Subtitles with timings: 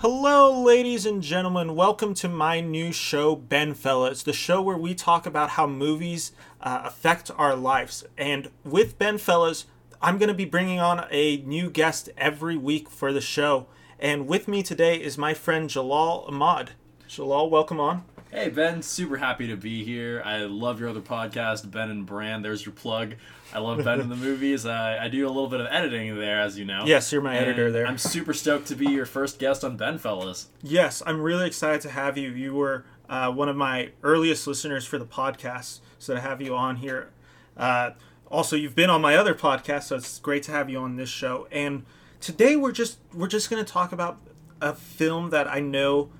[0.00, 1.74] Hello, ladies and gentlemen.
[1.74, 4.12] Welcome to my new show, Benfella.
[4.12, 8.04] It's the show where we talk about how movies uh, affect our lives.
[8.16, 9.64] And with Benfellas,
[10.00, 13.66] I'm going to be bringing on a new guest every week for the show.
[13.98, 16.70] And with me today is my friend Jalaal Ahmad.
[17.08, 18.04] Jalaal, welcome on.
[18.30, 20.20] Hey Ben, super happy to be here.
[20.22, 22.44] I love your other podcast, Ben and Brand.
[22.44, 23.14] There's your plug.
[23.54, 24.66] I love Ben in the movies.
[24.66, 26.84] I, I do a little bit of editing there, as you know.
[26.84, 27.86] Yes, you're my And editor there.
[27.86, 30.46] I'm super stoked to be your first guest on BenFellas.
[30.62, 32.28] Yes, I'm really excited to have you.
[32.30, 36.54] You were uh, one of my earliest listeners for the podcast, so to have you
[36.54, 37.08] on here.
[37.56, 37.92] Uh,
[38.30, 41.08] also, you've been on my other podcast, so it's great to have you on this
[41.08, 41.48] show.
[41.50, 41.86] And
[42.20, 44.18] today we're just we're just going to talk about
[44.60, 46.10] a film that I know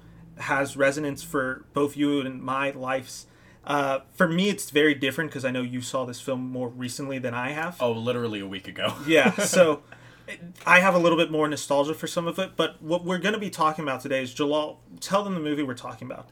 [0.40, 3.26] has resonance for both you and my lives.
[3.64, 7.18] Uh, for me, it's very different because I know you saw this film more recently
[7.18, 7.76] than I have.
[7.80, 8.94] Oh, literally a week ago.
[9.06, 9.82] Yeah, so
[10.66, 13.34] I have a little bit more nostalgia for some of it, but what we're going
[13.34, 14.76] to be talking about today is Jalaal.
[15.00, 16.28] Tell them the movie we're talking about.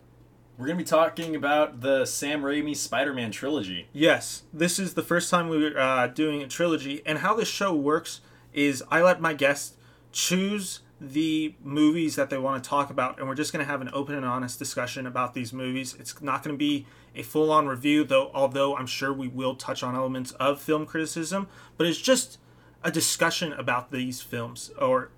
[0.58, 3.88] We're going to be talking about the Sam Raimi Spider Man trilogy.
[3.92, 7.74] Yes, this is the first time we're uh, doing a trilogy, and how this show
[7.74, 8.22] works
[8.54, 9.76] is I let my guests
[10.12, 13.80] choose the movies that they want to talk about, and we're just going to have
[13.82, 15.94] an open and honest discussion about these movies.
[15.98, 19.54] It's not going to be a full on review, though, although I'm sure we will
[19.54, 22.38] touch on elements of film criticism, but it's just
[22.82, 25.10] a discussion about these films, or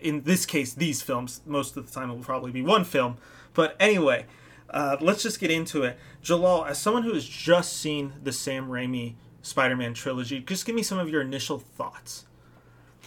[0.00, 1.40] in this case, these films.
[1.46, 3.16] Most of the time, it will probably be one film.
[3.54, 4.26] But anyway,
[4.68, 5.98] uh, let's just get into it.
[6.22, 10.74] Jalaal, as someone who has just seen the Sam Raimi Spider Man trilogy, just give
[10.74, 12.26] me some of your initial thoughts.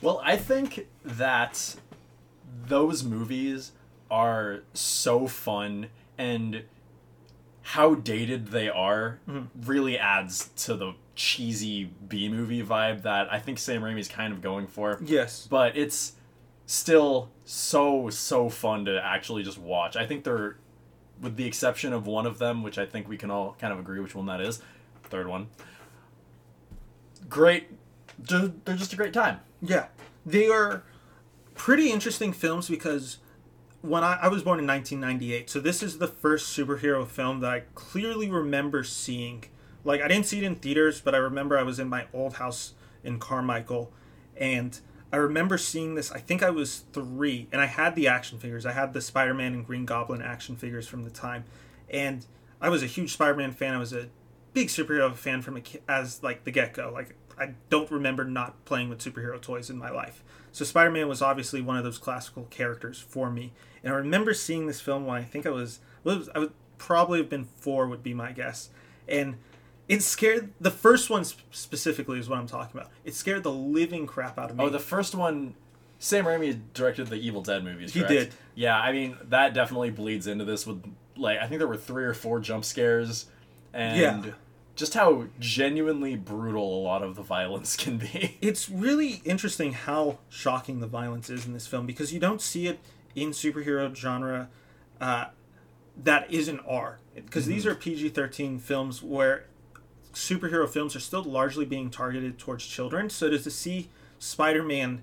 [0.02, 1.76] Well, I think that
[2.66, 3.72] those movies
[4.10, 6.64] are so fun and
[7.62, 9.46] how dated they are mm-hmm.
[9.70, 14.42] really adds to the cheesy B movie vibe that I think Sam Raimi's kind of
[14.42, 15.00] going for.
[15.04, 15.48] Yes.
[15.50, 16.14] But it's
[16.66, 19.96] still so so fun to actually just watch.
[19.96, 20.58] I think they're
[21.20, 23.80] with the exception of one of them, which I think we can all kind of
[23.80, 24.62] agree which one that is.
[25.04, 25.48] Third one.
[27.28, 27.68] Great.
[28.20, 29.40] They're just a great time.
[29.62, 29.88] Yeah.
[30.26, 30.84] They are
[31.58, 33.18] pretty interesting films because
[33.82, 37.52] when I, I was born in 1998, so this is the first superhero film that
[37.52, 39.44] I clearly remember seeing.
[39.84, 42.36] Like, I didn't see it in theaters, but I remember I was in my old
[42.36, 42.74] house
[43.04, 43.92] in Carmichael,
[44.36, 44.80] and
[45.12, 46.12] I remember seeing this.
[46.12, 48.66] I think I was three, and I had the action figures.
[48.66, 51.46] I had the Spider Man and Green Goblin action figures from the time,
[51.90, 52.26] and
[52.60, 53.74] I was a huge Spider Man fan.
[53.74, 54.08] I was a
[54.54, 56.92] big superhero fan from a, as like the get go.
[56.94, 60.24] Like I don't remember not playing with superhero toys in my life.
[60.52, 63.54] So Spider Man was obviously one of those classical characters for me,
[63.84, 66.54] and I remember seeing this film when I think I was, well, was I would
[66.78, 68.70] probably have been four would be my guess,
[69.08, 69.36] and
[69.88, 72.92] it scared the first one specifically is what I'm talking about.
[73.06, 74.66] It scared the living crap out of me.
[74.66, 75.54] Oh, the first one,
[76.00, 77.94] Sam Raimi directed the Evil Dead movies.
[77.94, 78.34] He did.
[78.56, 80.84] Yeah, I mean that definitely bleeds into this with
[81.16, 83.28] like I think there were three or four jump scares,
[83.74, 84.32] and Yeah.
[84.78, 88.38] Just how genuinely brutal a lot of the violence can be.
[88.42, 92.68] it's really interesting how shocking the violence is in this film because you don't see
[92.68, 92.80] it
[93.16, 94.48] in superhero genre
[95.02, 95.26] uh,
[96.02, 97.00] that isn't R.
[97.16, 99.46] Because these are PG 13 films where
[100.14, 103.10] superhero films are still largely being targeted towards children.
[103.10, 103.90] So to see
[104.20, 105.02] Spider Man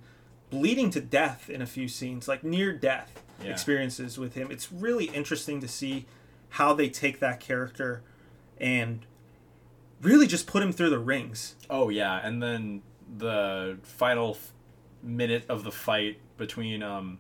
[0.50, 3.50] bleeding to death in a few scenes, like near death Yeah.
[3.50, 6.06] experiences with him, it's really interesting to see
[6.50, 8.02] how they take that character
[8.60, 9.04] and
[10.04, 11.56] really just put him through the rings.
[11.68, 12.82] Oh yeah, and then
[13.18, 14.52] the final f-
[15.02, 17.18] minute of the fight between um,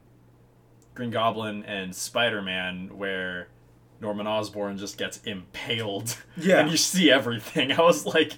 [0.94, 3.48] Green Goblin and Spider Man, where
[4.00, 6.16] Norman Osborn just gets impaled.
[6.36, 6.60] Yeah.
[6.60, 7.72] and you see everything.
[7.72, 8.34] I was like,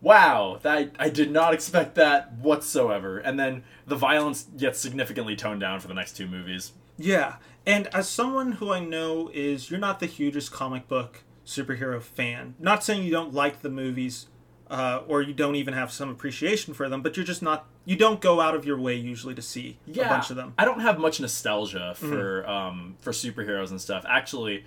[0.00, 3.18] wow, that I did not expect that whatsoever.
[3.18, 6.72] And then the violence gets significantly toned down for the next two movies.
[6.96, 12.00] Yeah, and as someone who I know is you're not the hugest comic book superhero
[12.00, 12.54] fan.
[12.58, 14.28] Not saying you don't like the movies,
[14.70, 17.66] uh, or you don't even have some appreciation for them, but you're just not.
[17.84, 20.54] You don't go out of your way usually to see Yeah, a bunch of them.
[20.56, 24.04] I don't have much nostalgia for um, for superheroes and stuff.
[24.08, 24.64] Actually,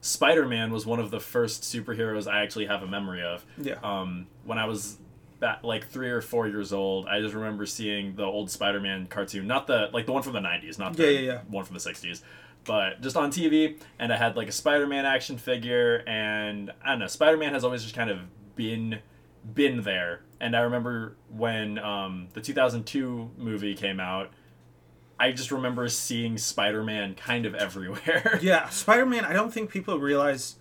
[0.00, 3.44] Spider Man was one of the first superheroes I actually have a memory of.
[3.58, 3.74] Yeah.
[3.82, 4.96] Um, when I was
[5.40, 9.06] back, like three or four years old, I just remember seeing the old Spider Man
[9.08, 11.40] cartoon, not the like the one from the '90s, not the yeah, yeah.
[11.48, 12.22] one from the '60s.
[12.64, 17.00] But just on TV, and I had like a Spider-Man action figure, and I don't
[17.00, 17.06] know.
[17.06, 18.20] Spider-Man has always just kind of
[18.56, 19.00] been
[19.52, 20.22] been there.
[20.40, 24.30] And I remember when um, the 2002 movie came out,
[25.18, 28.38] I just remember seeing Spider-Man kind of everywhere.
[28.42, 29.24] Yeah, Spider Man.
[29.24, 30.56] I don't think people realize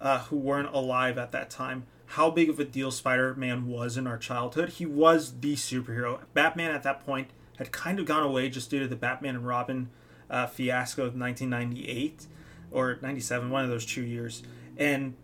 [0.00, 3.96] uh, who weren't alive at that time how big of a deal Spider Man was
[3.96, 4.70] in our childhood.
[4.70, 6.20] He was the superhero.
[6.34, 9.46] Batman at that point had kind of gone away just due to the Batman and
[9.46, 9.88] Robin
[10.32, 12.26] uh, fiasco of 1998
[12.72, 14.42] or 97, one of those two years.
[14.76, 15.14] And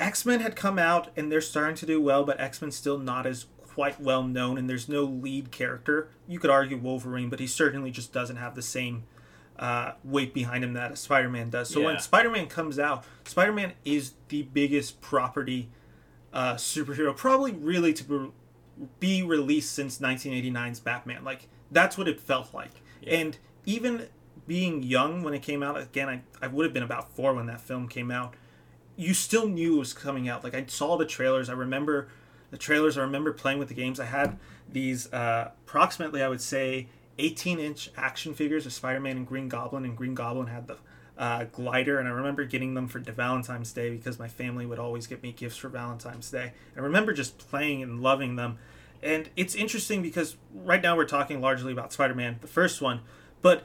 [0.00, 2.98] X Men had come out and they're starting to do well, but X Men still
[2.98, 6.08] not as quite well known, and there's no lead character.
[6.26, 9.04] You could argue Wolverine, but he certainly just doesn't have the same
[9.58, 11.68] uh, weight behind him that a Spider Man does.
[11.70, 11.86] So Yeah.
[11.86, 15.68] when Spider Man comes out, Spider Man is the biggest property
[16.32, 18.30] uh, superhero, probably really to be,
[19.00, 21.24] be released since 1989's Batman.
[21.24, 22.82] Like, that's what it felt like.
[23.00, 23.14] Yeah.
[23.16, 24.08] And even
[24.46, 27.46] being young when it came out, again, I, I would have been about four when
[27.46, 28.34] that film came out
[28.96, 30.42] you still knew it was coming out.
[30.42, 31.48] Like I saw the trailers.
[31.48, 32.08] I remember
[32.50, 32.96] the trailers.
[32.96, 34.00] I remember playing with the games.
[34.00, 34.38] I had
[34.70, 39.48] these uh, approximately, I would say, 18 inch action figures of Spider Man and Green
[39.48, 40.78] Goblin, and Green Goblin had the
[41.18, 41.98] uh, glider.
[41.98, 45.32] And I remember getting them for Valentine's Day because my family would always get me
[45.32, 46.52] gifts for Valentine's Day.
[46.74, 48.58] I remember just playing and loving them.
[49.02, 53.00] And it's interesting because right now we're talking largely about Spider Man, the first one,
[53.46, 53.62] but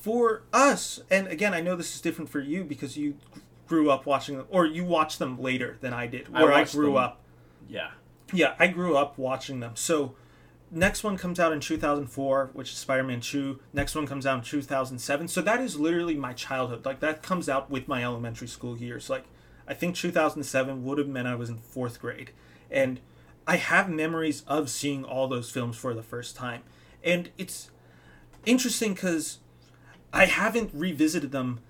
[0.00, 3.14] for us, and again, I know this is different for you because you
[3.68, 6.74] grew up watching them, or you watched them later than I did, where I, watched
[6.74, 6.96] grew them.
[6.96, 7.20] up.
[7.68, 7.90] Yeah.
[8.32, 9.76] Yeah, I grew up watching them.
[9.76, 10.16] So,
[10.72, 13.60] next one comes out in 2004, which is Spider Man 2.
[13.72, 15.28] Next one comes out in 2007.
[15.28, 16.84] So, that is literally my childhood.
[16.84, 19.08] Like, that comes out with my elementary school years.
[19.08, 19.26] Like,
[19.68, 22.32] I think 2007 would have meant I was in fourth grade.
[22.68, 22.98] And
[23.46, 26.62] I have memories of seeing all those films for the first time.
[27.04, 27.70] And it's
[28.48, 29.38] interesting because
[30.12, 31.60] I haven't revisited them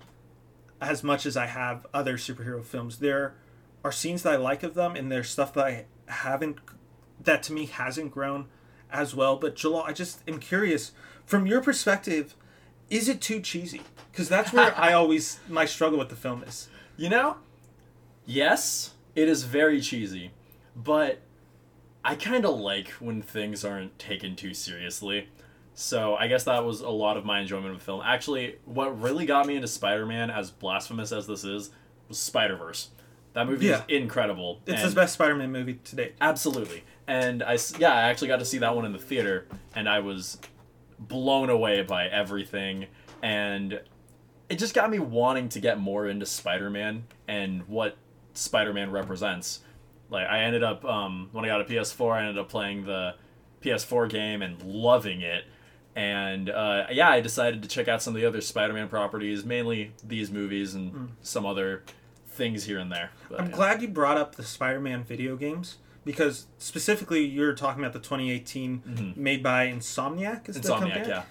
[0.81, 2.99] as much as I have other superhero films.
[2.99, 3.35] There
[3.83, 6.57] are scenes that I like of them, and there's stuff that I haven't,
[7.21, 8.47] that to me hasn't grown
[8.91, 9.35] as well.
[9.35, 10.91] But Jalaal, I just am curious,
[11.25, 12.35] from your perspective,
[12.89, 13.81] is it too cheesy?
[14.11, 16.69] Because that's where I always my struggle with the film is.
[16.97, 17.37] You know,
[18.25, 20.31] yes, it is very cheesy,
[20.75, 21.19] but
[22.03, 25.27] I kind of like when things aren't taken too seriously.
[25.79, 28.01] So I guess that was a lot of my enjoyment of the film.
[28.03, 31.71] Actually, what really got me into Spider-Man, as blasphemous as this is,
[32.09, 32.89] was Spider-Verse.
[33.31, 33.77] That movie Yeah.
[33.77, 34.59] is incredible.
[34.65, 36.15] It's and- the best Spider-Man movie to date.
[36.19, 36.83] Absolutely.
[37.07, 39.99] And I, yeah, I actually got to see that one in the theater, and I
[40.01, 40.37] was
[40.99, 42.87] blown away by everything.
[43.23, 43.79] And
[44.49, 47.95] it just got me wanting to get more into Spider Man and what
[48.33, 49.61] Spider Man represents.
[50.09, 53.15] Like, I ended up, um, when I got a PS4, I ended up playing the
[53.61, 55.45] PS4 game and loving it.
[55.99, 59.43] And uh, yeah, I decided to check out some of the other Spider Man properties,
[59.43, 61.83] mainly these movies and some other
[62.39, 63.11] things here and there.
[63.29, 63.55] But, I'm yeah.
[63.55, 69.13] glad you brought up the Spider-Man video games because specifically you're talking about the 2018
[69.15, 70.47] made by Insomniac.
[70.47, 71.23] Is Insomniac, yeah.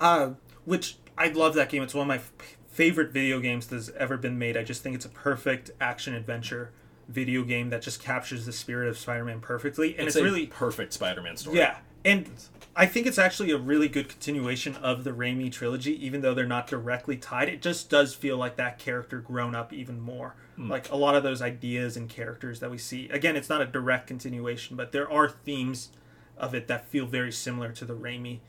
[0.00, 0.30] uh,
[0.64, 1.82] which I love that game.
[1.82, 2.32] It's one of my f-
[2.70, 4.56] favorite video games that's ever been made.
[4.56, 6.70] I just think it's a perfect action adventure
[7.08, 10.46] video game that just captures the spirit of Spider-Man perfectly, and it's, it's, a really
[10.46, 11.58] perfect Spider-Man story.
[11.58, 11.78] yeah.
[12.04, 12.30] And
[12.74, 16.46] I think it's actually a really good continuation of the Raimi trilogy, even though they're
[16.46, 17.48] not directly tied.
[17.48, 20.34] It just does feel like that character grown up even more.
[20.56, 20.70] Hmm.
[20.70, 23.08] Like a lot of those ideas and characters that we see.
[23.10, 25.90] Again, it's not a direct continuation, but there are themes
[26.38, 28.40] of it that feel very similar to the Raimi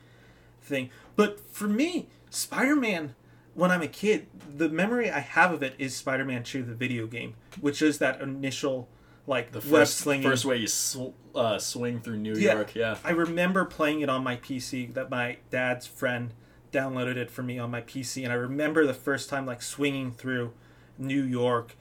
[0.62, 0.90] thing.
[1.16, 3.14] But for me, Spider Man,
[3.54, 6.74] when I'm a kid, the memory I have of it is Spider Man 2, the
[6.74, 8.88] video game, which is that initial
[9.26, 10.28] like The first, slinging.
[10.28, 12.54] first way you sw- uh, swing through New Yeah.
[12.54, 12.98] York, yeah.
[13.04, 14.92] I remember playing it on my PC.
[14.94, 16.34] That my dad's friend
[16.72, 20.12] downloaded it for me on my PC, and I remember the first time like swinging
[20.12, 20.52] through
[20.98, 21.76] New York,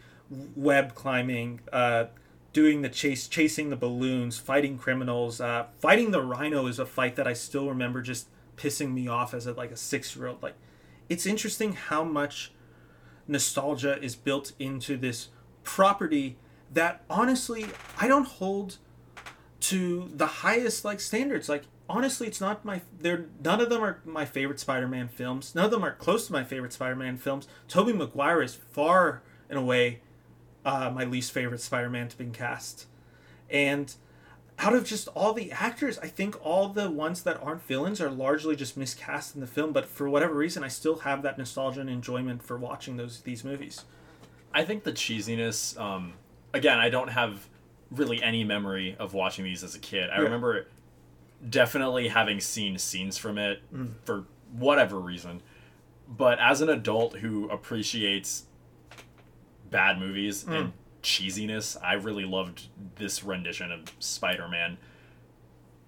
[0.56, 2.06] web climbing, uh,
[2.54, 7.16] doing the chase, chasing the balloons, fighting criminals, uh, fighting the rhino is a fight
[7.16, 10.42] that I still remember just pissing me off as a, like a six year old.
[10.44, 10.56] Like,
[11.10, 12.52] it's interesting how much
[13.28, 15.30] nostalgia is built into this
[15.64, 16.38] property
[16.74, 17.66] that honestly
[17.98, 18.78] I don't hold
[19.62, 21.48] to the highest like standards.
[21.48, 22.82] Like honestly, it's not my.
[23.00, 25.56] They're none of them are my favorite Spider-Man films.
[25.56, 27.48] None of them are close to my favorite Spider-Man films.
[27.68, 30.02] Tobey Maguire is far and away
[30.66, 32.88] uh, my least favorite Spider-Man to be cast,
[33.50, 33.96] and
[34.60, 38.10] out of just all the actors, I think all the ones that aren't villains are
[38.10, 39.74] largely just miscast in the film.
[39.74, 43.44] But for whatever reason, I still have that nostalgia and enjoyment for watching those these
[43.44, 43.86] movies.
[44.54, 46.14] I think the cheesiness, um,
[46.54, 47.48] again, I don't have
[47.92, 50.10] really any memory of watching these as a kid.
[50.10, 50.22] I Yeah.
[50.24, 50.68] remember
[51.48, 53.94] definitely having seen scenes from it Mm.
[54.06, 55.42] for whatever reason.
[56.08, 58.46] But as an adult who appreciates
[59.70, 60.56] bad movies Mm.
[60.60, 64.78] and cheesiness, I really loved this rendition of Spider Man.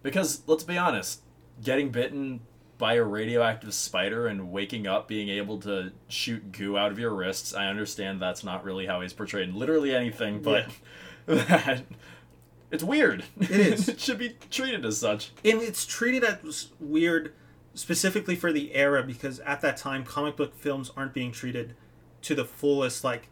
[0.04, 1.22] Because, let's be honest,
[1.64, 2.42] getting bitten
[2.78, 7.14] by a radioactive spider and waking up being able to shoot goo out of your
[7.14, 10.68] wrists, I understand that's not really how he's portrayed in literally anything, but
[11.26, 11.84] that,
[12.72, 13.24] it's weird.
[13.40, 13.90] It is.
[13.90, 15.32] it should be treated as such.
[15.44, 17.34] and it's treated as weird
[17.74, 21.76] specifically for the era because at that time comic book films aren't being treated
[22.22, 23.28] to the fullest like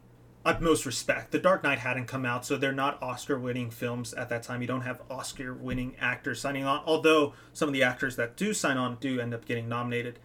[0.46, 1.32] utmost respect.
[1.32, 4.62] The Dark Knight hadn't come out, so they're not Oscar winning films at that time.
[4.62, 8.54] You don't have Oscar winning actors signing on, although some of the actors that do
[8.54, 10.20] sign on do end up getting nominated.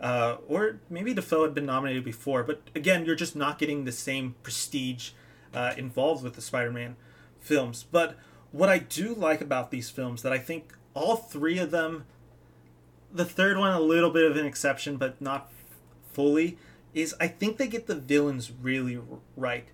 [0.00, 3.92] Uh, or maybe Dafoe had been nominated before, but again, you're just not getting the
[3.92, 5.10] same prestige
[5.52, 6.96] uh, involved with the Spider Man
[7.40, 7.84] films.
[7.90, 8.16] But
[8.52, 12.04] what I do like about these films that I think all three of them,
[13.12, 15.50] the third one a little bit of an exception, but not
[16.12, 16.58] fully,
[16.94, 18.98] is I think they get the villains really
[19.36, 19.68] right.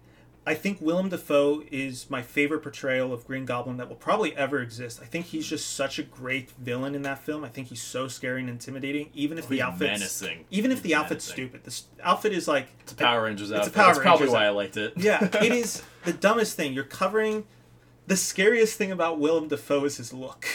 [0.47, 4.61] I think Willem Dafoe is my favorite portrayal of Green Goblin that will probably ever
[4.61, 5.00] exist.
[5.00, 7.44] I think he's just such a great villain in that film.
[7.44, 9.80] I think he's so scary and intimidating, even if Oh, the he's outfit's
[10.23, 10.44] menacing.
[10.50, 11.47] even if He's the outfit's menacing.
[11.49, 11.64] stupid.
[11.64, 13.75] This outfit is like It's a Power Rangers It's a outfit.
[13.75, 14.92] Power That's probably why I liked it.
[14.99, 16.75] yeah, it is the dumbest thing.
[16.75, 17.44] You're covering
[18.06, 20.47] the scariest thing about Willem Dafoe is his look.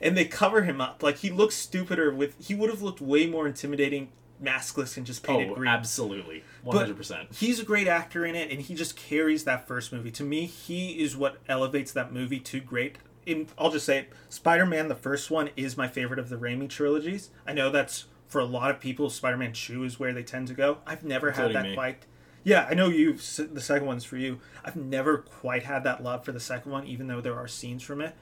[0.00, 1.02] And they cover him up.
[1.02, 4.08] Like he looks stupider with he would have looked way more intimidating
[4.42, 5.68] maskless and just painted Oh, green.
[5.68, 6.44] absolutely.
[6.64, 7.34] 100%.
[7.34, 10.10] He's a great actor in it and he just carries that first movie.
[10.12, 12.98] To me, he is what elevates that movie to great.
[13.24, 16.68] In I'll just say it, Spider-Man the first one is my favorite of the Raimi
[16.68, 17.30] trilogies.
[17.46, 20.54] I know that's for a lot of people Spider-Man 2 is where they tend to
[20.54, 20.78] go.
[20.86, 21.74] I've never had that me.
[21.74, 22.06] quite
[22.44, 23.14] yeah, I know you.
[23.14, 24.38] The second one's for you.
[24.64, 27.82] I've never quite had that love for the second one, even though there are scenes
[27.82, 28.14] from it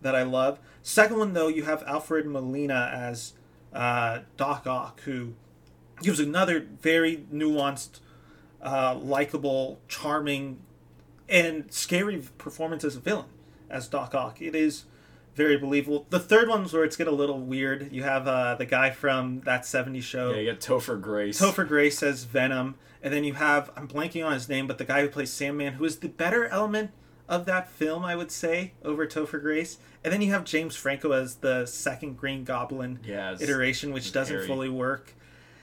[0.00, 0.58] that I love.
[0.82, 3.34] Second one, though, you have Alfred Molina as
[3.74, 5.34] uh, Doc Ock, who
[6.02, 8.00] gives another very nuanced,
[8.62, 10.58] uh, likable, charming,
[11.28, 13.26] and scary performance as a villain
[13.68, 14.40] as Doc Ock.
[14.40, 14.84] It is
[15.34, 16.06] very believable.
[16.10, 17.92] The third one's where it's get a little weird.
[17.92, 20.30] You have uh, the guy from that '70s show.
[20.32, 21.40] Yeah, you got Topher Grace.
[21.40, 24.84] Topher Grace as Venom, and then you have I'm blanking on his name, but the
[24.84, 26.90] guy who plays Sandman, who is the better element
[27.28, 29.78] of that film, I would say, over Topher Grace.
[30.04, 34.04] And then you have James Franco as the second Green Goblin Yeah, it's- iteration, which
[34.04, 34.46] it's doesn't Harry.
[34.46, 35.12] fully work.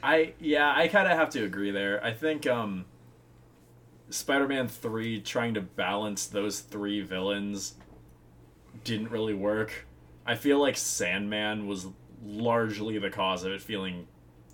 [0.04, 2.04] I yeah, I kind of have to agree there.
[2.04, 2.86] I think um
[4.10, 7.76] Spider-Man 3 trying to balance those three villains
[8.84, 9.86] didn't really work.
[10.26, 11.88] I feel like Sandman was
[12.24, 14.08] largely the cause of it feeling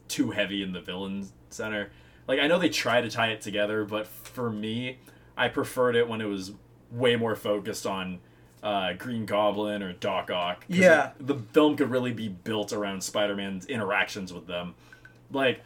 [0.08, 1.90] too heavy in the villain center.
[2.28, 5.00] Like I know they try to tie it together, but for me,
[5.36, 6.54] I preferred it when it was
[6.92, 8.20] way more focused on
[8.62, 10.66] uh, Green Goblin or Doc Ock.
[10.68, 11.12] Yeah.
[11.20, 14.76] it- the film could really be built around Spider-Man's interactions with them.
[15.32, 15.62] Like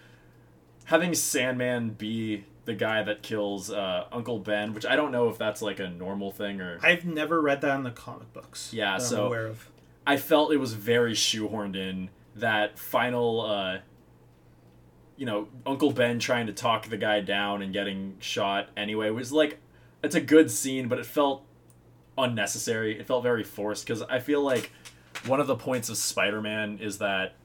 [0.86, 5.38] having Sandman be the guy that kills uh, Uncle Ben, which I don't know if
[5.38, 8.72] that's like a normal thing or I've never read that in the comic books.
[8.74, 9.70] Yeah, that I'm so- aware of.
[10.06, 13.78] I felt it was very shoehorned in that final uh
[15.16, 19.32] you know, Uncle Ben trying to talk the guy down and getting shot anyway was
[19.32, 19.60] like
[20.04, 21.46] it's a good scene, but it felt
[22.18, 23.00] unnecessary.
[23.00, 24.72] It felt very forced because I feel like
[25.26, 27.36] one of the points of Spider-Man is that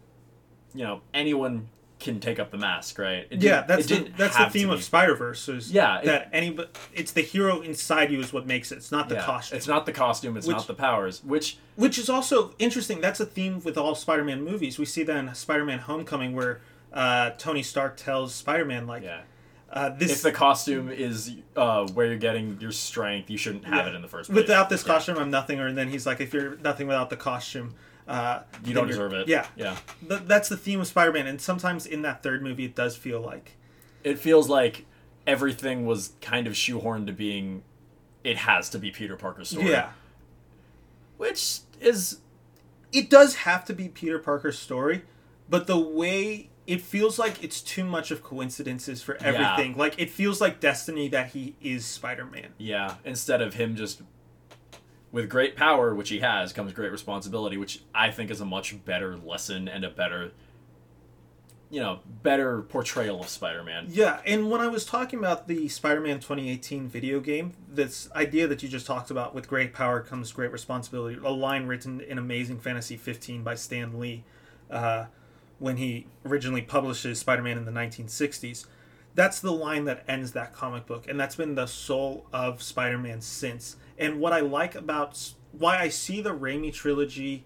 [0.75, 3.27] you know, anyone can take up the mask, right?
[3.31, 5.49] Yeah, that's the that's the theme of Spider Verse.
[5.49, 6.57] Is Yeah, it- that any
[6.95, 8.77] it's the hero inside you is what makes it.
[8.77, 9.57] It's not the Yeah, costume.
[9.59, 13.01] It's not the costume, it's Which- not the powers, which Which is also interesting.
[13.01, 14.79] That's a theme with all Spider-Man movies.
[14.79, 16.61] We see that in Spider-Man: Homecoming, where
[16.93, 19.21] uh, Tony Stark tells Spider-Man, like, yeah.
[19.71, 23.85] uh, "This If the costume is uh, where you're getting your strength, you shouldn't have
[23.87, 23.93] Yeah.
[23.93, 24.43] it in the first place.
[24.43, 27.17] without this costume, I'm nothing." Or and then he's like, "If you're nothing without the
[27.17, 27.75] costume,
[28.09, 29.29] uh, you don't deserve it.
[29.29, 29.77] Yeah, yeah.
[30.09, 31.27] Th- that's the theme of Spider-Man.
[31.27, 33.57] And sometimes in that third movie, it does feel like,
[34.03, 34.87] It feels like
[35.27, 37.63] everything was kind of shoehorned to being.
[38.25, 39.71] It has to be Peter Parker's story.
[39.71, 39.91] yeah,
[41.17, 42.19] which is
[42.93, 45.03] it does have to be Peter Parker's story,
[45.49, 49.77] but the way it feels like it's too much of coincidences for everything.
[49.77, 52.49] Like it feels like destiny that he is Spider-Man.
[52.59, 52.95] yeah.
[53.05, 54.03] Instead of him just
[55.11, 58.85] with great power, which he has, comes great responsibility, which I think is a much
[58.85, 60.33] better lesson and a better,
[61.71, 63.87] you know, better portrayal of Spider-Man.
[63.89, 68.63] Yeah, and when I was talking about the Spider-Man 2018 video game, this idea that
[68.63, 72.61] you just talked about with great power comes great responsibility, a line written in Amazing
[72.61, 74.25] Fantasy 15 by Stan Lee,
[74.71, 75.07] uh,
[75.59, 78.67] when he originally publishes Spider-Man in the 1960s.
[79.15, 83.21] That's the line that ends that comic book, and that's been the soul of Spider-Man
[83.21, 83.77] since.
[83.99, 87.45] And what I like about why I see the Raimi trilogy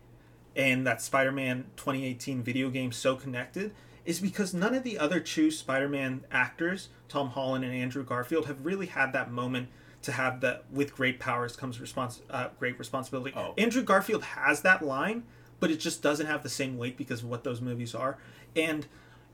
[0.54, 3.72] and that Spider-Man 2018 video game so connected
[4.04, 8.64] is because none of the other two Spider-Man actors, Tom Holland and Andrew Garfield, have
[8.64, 9.68] really had that moment
[10.02, 13.32] to have that with great powers comes respons- uh, great responsibility.
[13.36, 13.54] Oh.
[13.56, 15.22] Andrew Garfield has that line,
[15.60, 18.18] but it just doesn't have the same weight because of what those movies are.
[18.56, 18.86] And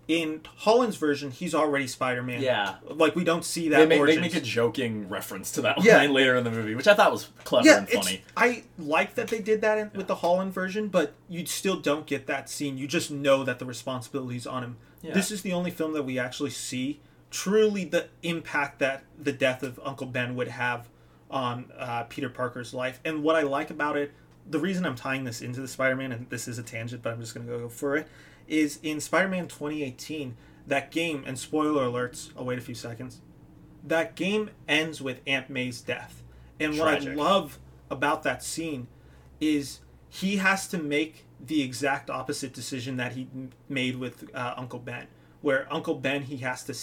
[0.09, 2.41] in Holland's version, he's already Spider Man.
[2.41, 2.77] Yeah.
[2.89, 3.77] Like we don't see that.
[3.77, 5.99] They make, they make a joking reference to that Yeah.
[5.99, 8.23] line later in the movie, which I thought was clever yeah, and it's, funny.
[8.37, 12.07] I like that they did that in, with the Holland version, but you still don't
[12.07, 12.79] get that scene.
[12.79, 14.77] You just know that the responsibility's on him.
[15.03, 15.13] Yeah.
[15.13, 17.01] This is the only film that we actually see
[17.31, 20.89] truly the impact that the death of Uncle Ben would have
[21.31, 22.99] on uh, Peter Parker's life.
[23.05, 24.13] And what I like about it,
[24.49, 27.21] the reason I'm tying this into the Spider-Man, and this is a tangent, but I'm
[27.21, 28.09] just going to go for it,
[28.49, 30.37] is in Spider-Man 2018,
[30.67, 33.21] that game, and spoiler alerts, I'll wait a few seconds,
[33.85, 36.23] that game ends with Aunt May's death.
[36.59, 37.59] And what I love
[37.91, 38.89] about that scene
[39.41, 43.29] is he has to make the exact opposite decision that he
[43.69, 45.07] made with uh, Uncle Ben,
[45.41, 46.75] where Uncle Ben he has to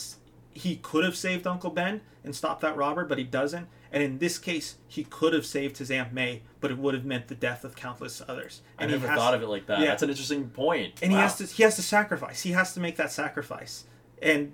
[0.55, 3.67] he could have saved Uncle Ben and stopped that robber, but he doesn't.
[3.95, 7.05] And in this case, he could have saved his Aunt May, but it would have
[7.05, 8.61] meant the death of countless others.
[8.77, 9.79] I And he never has- thought of it like that.
[9.79, 9.85] Yeah.
[9.87, 10.99] That's an interesting point.
[11.01, 12.41] and he has to he has to sacrifice.
[12.41, 13.85] He has to make that sacrifice,
[14.21, 14.51] and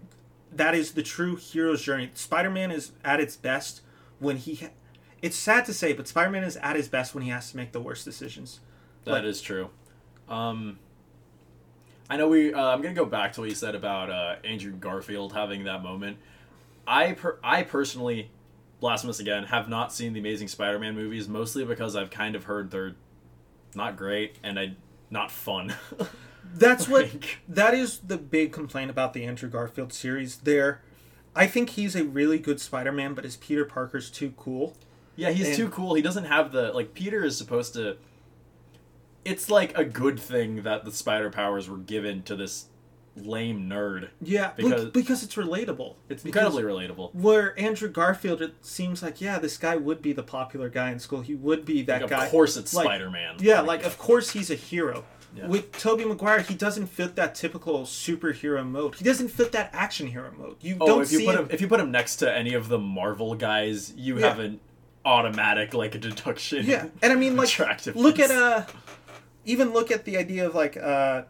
[0.54, 2.12] that is the true hero's journey.
[2.14, 3.82] Spider-Man is at its best
[4.20, 4.56] when he.
[4.56, 4.70] Ha-
[5.24, 7.72] it's sad to say, but Spider-Man is at his best when he has to make
[7.72, 8.60] the worst decisions.
[9.06, 9.70] That is true.
[10.30, 10.78] Um,
[12.12, 12.54] I know we.
[12.54, 15.82] Uh, I'm gonna go back to what you said about uh, Andrew Garfield having that
[15.82, 16.18] moment.
[16.86, 18.30] I per- I personally,
[18.82, 22.72] blasphemous again, have not seen the Amazing Spider-Man movies mostly because I've kind of heard
[22.72, 22.96] they're
[23.76, 24.74] not great and I
[25.10, 25.74] not fun.
[26.54, 27.10] That's what
[27.48, 30.38] that is the big complaint about the Andrew Garfield series.
[30.38, 30.82] There,
[31.34, 34.76] I think he's a really good Spider-Man, but his Peter Parker's too cool.
[35.16, 35.94] Yeah, he's And- too cool.
[35.94, 37.98] He doesn't have the like Peter is supposed to
[39.24, 42.66] It's like a good thing that the spider powers were given to this
[43.16, 44.10] lame nerd.
[44.22, 45.96] Yeah, Because- because it's relatable.
[46.10, 47.14] It's Because incredibly relatable.
[47.14, 51.00] Where Andrew Garfield, it seems like yeah, this guy would be the popular guy in
[51.00, 51.22] school.
[51.22, 52.26] He would be that Like, guy.
[52.26, 53.36] of course it's like- Spider-Man.
[53.40, 55.04] Yeah, like of course he's a hero.
[55.36, 55.48] Yeah.
[55.48, 58.96] With Tobey Maguire, he doesn't fit that typical superhero mode.
[58.96, 60.58] He doesn't fit that action hero mode.
[60.60, 61.42] You Oh, don't if you see put him.
[61.46, 64.28] him if you put him next to any of the Marvel guys, you Yeah.
[64.28, 64.60] have an
[65.06, 66.66] automatic like a deduction.
[66.66, 67.58] Yeah, and I mean like
[67.96, 68.66] look at uh,
[69.46, 71.24] even look at the idea of like uh,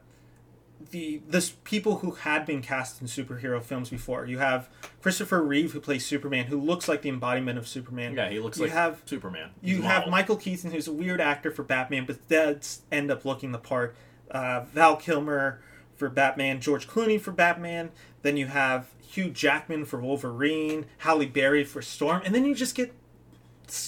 [0.92, 4.26] the this people who had been cast in superhero films before.
[4.26, 4.70] You have
[5.02, 8.14] Christopher Reeve who plays Superman, who looks like the embodiment of Superman.
[8.16, 9.50] Yeah, he looks you like have Superman.
[9.62, 10.08] You have.
[10.08, 13.96] Michael Keaton, who's a weird actor for Batman, but does end up looking the part.
[14.30, 15.62] Uh, Val Kilmer
[15.96, 17.92] for Batman, George Clooney for Batman.
[18.22, 22.76] Then you have Hugh Jackman for Wolverine, Halle Berry for Storm, and then you just
[22.76, 22.94] get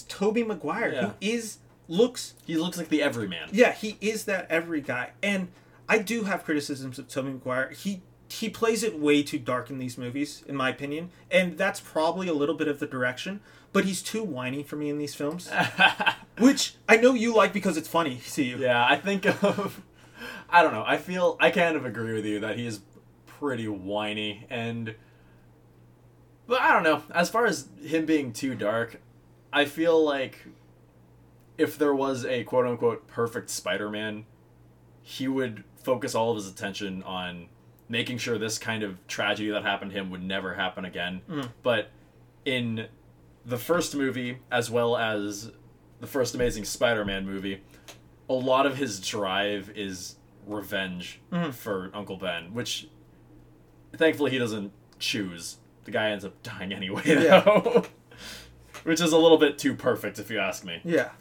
[0.08, 1.02] Tobey Maguire, Yeah.
[1.08, 1.58] who is
[1.90, 3.50] looks He looks like the everyman.
[3.52, 5.12] yeah, he is that every guy.
[5.22, 5.50] And
[5.88, 7.70] I do have criticisms of Tobey Maguire.
[7.70, 11.12] He he plays it way too dark in these movies, in my opinion.
[11.30, 13.42] And that's probably a little bit of the direction.
[13.72, 15.50] But he's too whiny for me in these films.
[16.40, 18.58] Which I know you like because it's funny to you.
[18.58, 19.82] yeah, I think of
[20.50, 20.84] I don't know.
[20.86, 22.82] I feel I kind of agree with you that he is
[23.26, 24.96] pretty whiny and
[26.48, 27.04] but I don't know.
[27.14, 29.02] As far as him being too dark,
[29.52, 30.46] I feel like
[31.58, 34.26] if there was a quote unquote perfect Spider-Man,
[35.02, 37.48] he would focus all of his attention on
[37.90, 41.22] making sure this kind of tragedy that happened to him would never happen again.
[41.30, 41.50] Mm.
[41.62, 41.90] But
[42.46, 42.88] in
[43.46, 45.52] the first movie, as well as
[46.00, 47.62] the first Amazing Spider-Man movie,
[48.30, 50.16] a lot of his drive is
[50.48, 51.54] revenge Mhm.
[51.54, 52.88] for Uncle Ben, which
[53.96, 55.58] thankfully he doesn't choose.
[55.86, 57.42] The guy ends up dying anyway, Yeah.
[57.42, 57.86] though.
[58.84, 60.82] which is a little bit too perfect, if you ask me.
[60.84, 61.12] Yeah.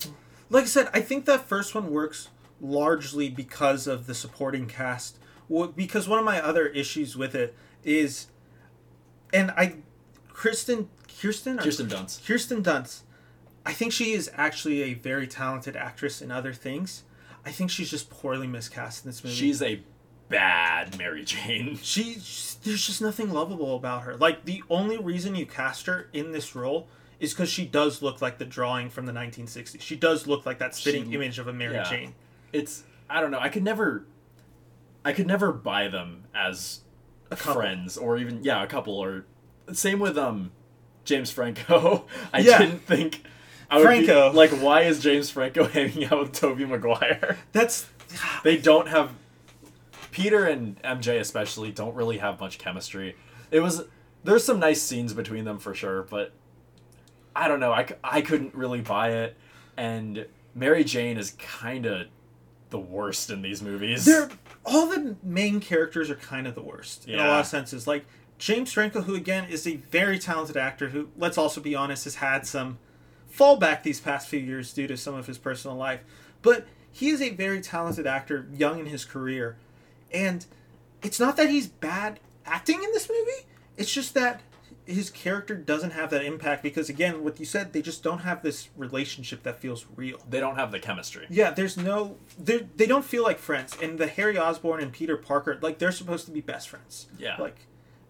[0.51, 2.29] Like I said, I think that first one works
[2.63, 5.19] largely because of the supporting cast.
[5.49, 8.29] Well, because one of my other issues with it is,
[9.35, 9.75] and I,
[10.29, 10.89] Kristen,
[11.21, 12.27] Kirsten, Kirsten Dunst.
[12.27, 13.01] Kirsten Dunst,
[13.67, 17.03] I think she is actually a very talented actress in other things.
[17.45, 19.37] I think she's just poorly miscast in this movie.
[19.37, 19.83] She's a
[20.29, 21.77] bad Mary Jane.
[21.83, 24.17] she there's just nothing lovable about her.
[24.17, 28.23] Like the only reason you cast her in this role is because she does look
[28.23, 29.81] like the drawing from the 1960s.
[29.81, 31.85] She does look like that spitting She- image of a Mary yeah.
[31.85, 32.15] Jane.
[32.53, 33.39] It's I don't know.
[33.41, 34.05] I could never,
[35.05, 36.81] I could never buy them as
[37.37, 39.25] friends or even yeah a couple or
[39.73, 40.53] same with um
[41.05, 42.05] James Franco.
[42.33, 42.59] I Yeah.
[42.59, 43.23] didn't think.
[43.71, 44.31] I would Franco.
[44.31, 47.39] Be, like, why is James Franco hanging out with Tobey Maguire?
[47.53, 47.87] That's
[48.45, 49.13] they don't have
[50.11, 53.17] Peter and MJ especially don't really have much chemistry.
[53.51, 53.85] It was
[54.25, 56.33] there's some nice scenes between them for sure, but
[57.35, 57.73] I don't know.
[57.73, 59.37] I, I couldn't really buy it,
[59.77, 62.07] and Mary Jane is kind of
[62.73, 64.05] the worst in these movies.
[64.05, 64.29] they're
[64.65, 67.87] all the main characters are kind of the worst in a lot of senses.
[67.87, 68.05] Like
[68.39, 72.17] James Franco, who again is a very talented actor, who let's also be honest has
[72.17, 72.79] had some
[73.33, 76.01] fallback these past few years due to some of his personal life,
[76.41, 79.57] but he is a very talented actor, young in his career,
[80.13, 80.47] and
[81.03, 83.47] it's not that he's bad acting in this movie.
[83.77, 84.41] It's just that
[84.85, 88.43] his character doesn't have that impact because again, what you said, they just don't have
[88.43, 90.19] this relationship that feels real.
[90.29, 91.27] They don't have the chemistry.
[91.31, 93.77] Yeah, there's no they they don't feel like friends.
[93.81, 97.07] And the Harry Osborn and Peter Parker, like they're supposed to be best friends.
[97.19, 97.37] Yeah.
[97.39, 97.67] Like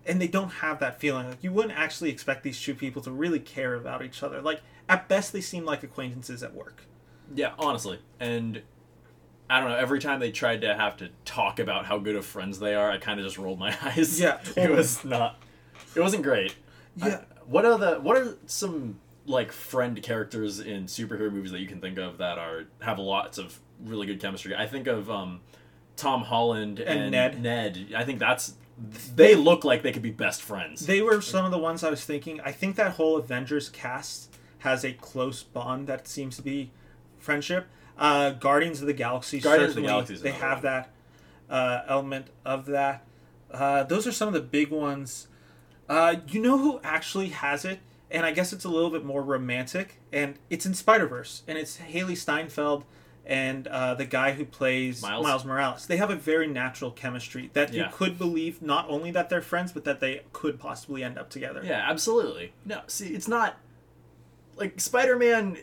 [0.06, 1.28] and they don't have that feeling.
[1.28, 4.40] Like you wouldn't actually expect these two people to really care about each other.
[4.40, 6.84] Like at best they seem like acquaintances at work.
[7.34, 8.00] Yeah, honestly.
[8.18, 8.62] And
[9.50, 12.24] I don't know, every time they tried to have to talk about how good of
[12.24, 14.18] friends they are, I kind of just rolled my eyes.
[14.18, 15.38] Yeah, It was not
[15.94, 16.54] it wasn't great.
[17.00, 17.20] I- Yeah.
[17.46, 21.80] what are the what are some like friend characters in superhero movies that you can
[21.80, 24.54] think of that are have lots of really good chemistry?
[24.54, 25.40] I think of um
[25.96, 27.42] Tom Holland and, And Ned.
[27.42, 27.86] Ned.
[27.96, 28.54] I think that's
[29.14, 30.86] they look like they could be best friends.
[30.86, 32.40] They were some of the ones I was thinking.
[32.40, 36.70] I think that whole Avengers cast has a close bond that seems to be
[37.18, 37.66] friendship.
[37.98, 39.38] Uh, Guardians of the Galaxy.
[39.40, 40.62] Guardians of the Galaxy They have one.
[40.64, 40.90] that
[41.50, 43.04] uh, element of that.
[43.52, 45.28] Uh, those are some of the big ones.
[45.88, 49.22] Uh, you know who actually has it, and I guess it's a little bit more
[49.22, 52.84] romantic, and it's in Spider Verse, and it's Hailee Steinfeld
[53.24, 55.24] and uh, the guy who plays Miles?
[55.24, 55.86] Miles Morales.
[55.86, 59.70] They have a very natural chemistry that you could believe not only that they're friends,
[59.72, 61.62] but that they could possibly end up together.
[61.64, 62.52] Yeah, absolutely.
[62.64, 63.58] No, see, it's not
[64.56, 65.56] like Spider Man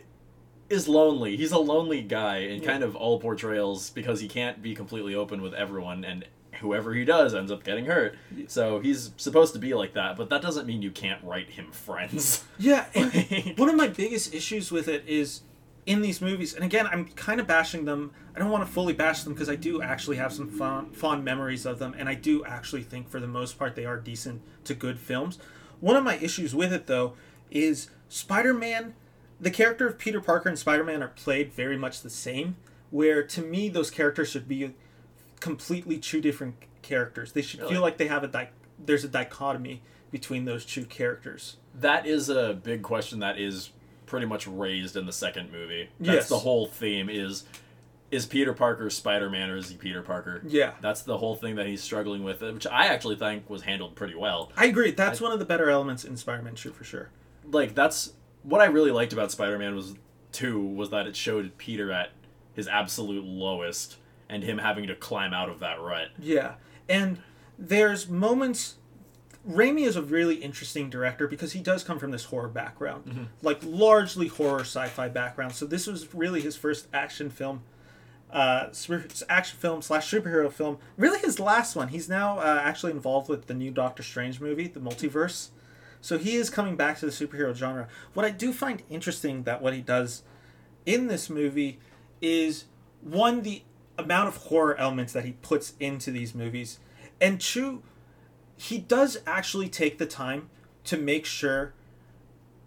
[0.70, 1.36] is lonely.
[1.36, 2.70] He's a lonely guy in Yeah.
[2.70, 6.24] kind of all portrayals because he can't be completely open with everyone, and
[6.60, 8.16] whoever he does ends up getting hurt.
[8.46, 11.70] So he's supposed to be like that, but that doesn't mean you can't write him
[11.72, 12.44] friends.
[12.58, 15.42] Yeah, Like- one of my biggest issues with it is
[15.86, 18.12] in these movies, and again, I'm kind of bashing them.
[18.36, 21.24] I don't want to fully bash them because I do actually have some fond, fond
[21.24, 24.42] memories of them, and I do actually think for the most part they are decent
[24.64, 25.38] to good films.
[25.80, 27.14] One of my issues with it, though,
[27.50, 28.94] is Spider Man,
[29.40, 32.56] the character of Peter Parker and Spider Man are played very much the same,
[32.90, 34.74] where to me, those characters should be
[35.40, 37.32] completely two different characters.
[37.32, 37.72] They should Really?
[37.74, 41.56] feel like they have a di- there's a dichotomy between those two characters.
[41.72, 43.70] that is a big question that is
[44.06, 45.88] pretty much raised in the second movie.
[46.00, 46.28] That's Yes.
[46.28, 47.44] the whole theme is
[48.10, 50.42] is Peter Parker Spider Man or is he Peter Parker?
[50.44, 50.72] Yeah.
[50.80, 54.16] That's the whole thing that he's struggling with, which I actually think was handled pretty
[54.16, 54.50] well.
[54.56, 54.90] I agree.
[54.90, 57.10] That's one of the better elements in Spider-Man 2 for sure.
[57.52, 59.94] like that's what I really liked about Spider-Man was
[60.32, 62.10] two was that it showed Peter at
[62.52, 63.96] his absolute lowest
[64.30, 66.08] and him having to climb out of that rut.
[66.18, 66.54] Yeah.
[66.88, 67.18] And
[67.58, 68.76] there's moments
[69.48, 73.28] Raimi is a really interesting director because he does come from this horror background.
[73.42, 75.54] Like largely horror sci-fi background.
[75.54, 77.62] So this was really his first action film
[78.32, 78.68] uh,
[79.28, 80.78] action film slash superhero film.
[80.96, 81.88] Really, his last one.
[81.88, 85.48] He's now uh, actually involved with the new Doctor Strange movie, the Multiverse.
[86.00, 87.88] So he is coming back to the superhero genre.
[88.14, 90.22] What I do find interesting that what he does
[90.86, 91.78] in this movie
[92.22, 92.64] is
[93.02, 93.62] one the
[94.02, 96.78] amount of horror elements that he puts into these movies,
[97.20, 97.82] and two,
[98.56, 100.50] he does actually take the time
[100.84, 101.74] to make sure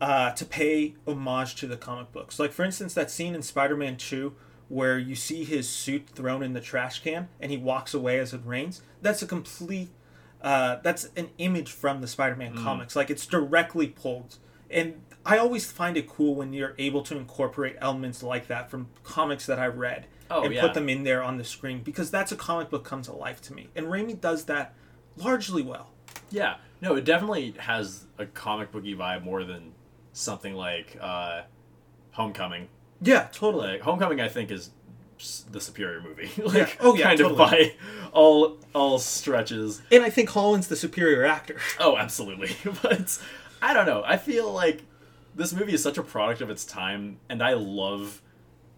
[0.02, 2.39] uh, to pay homage to the comic books.
[2.39, 4.36] Like for instance, that scene in Spider-Man Two
[4.69, 8.34] where you see his suit thrown in the trash can and he walks away as
[8.34, 8.82] it rains.
[9.02, 9.89] That's a complete.
[10.41, 12.96] Uh, that's an image from the Spider-Man comics.
[12.96, 14.38] Like it's directly pulled,
[14.69, 18.89] and I always find it cool when you're able to incorporate elements like that from
[19.04, 20.62] comics that I read Oh, and yeah.
[20.62, 23.41] put them in there on the screen because that's a comic book comes to life
[23.43, 23.69] to me.
[23.76, 24.74] And Raimi does that
[25.17, 25.89] largely well.
[26.30, 26.56] Yeah.
[26.82, 29.74] No, it definitely has a comic booky vibe more than
[30.12, 31.43] something like uh,
[32.12, 32.67] Homecoming.
[33.02, 33.67] Yeah, totally.
[33.67, 34.72] Like Homecoming I think is
[35.52, 36.30] the superior movie.
[36.43, 37.74] like Oh, yeah, kind of by
[38.12, 39.82] all all stretches.
[39.91, 41.58] And I think Holland's the superior actor.
[41.80, 42.56] Oh, absolutely.
[42.82, 43.19] but
[43.62, 44.04] I don't know.
[44.06, 44.82] I feel like
[45.36, 48.22] this movie is such a product of its time, and I love,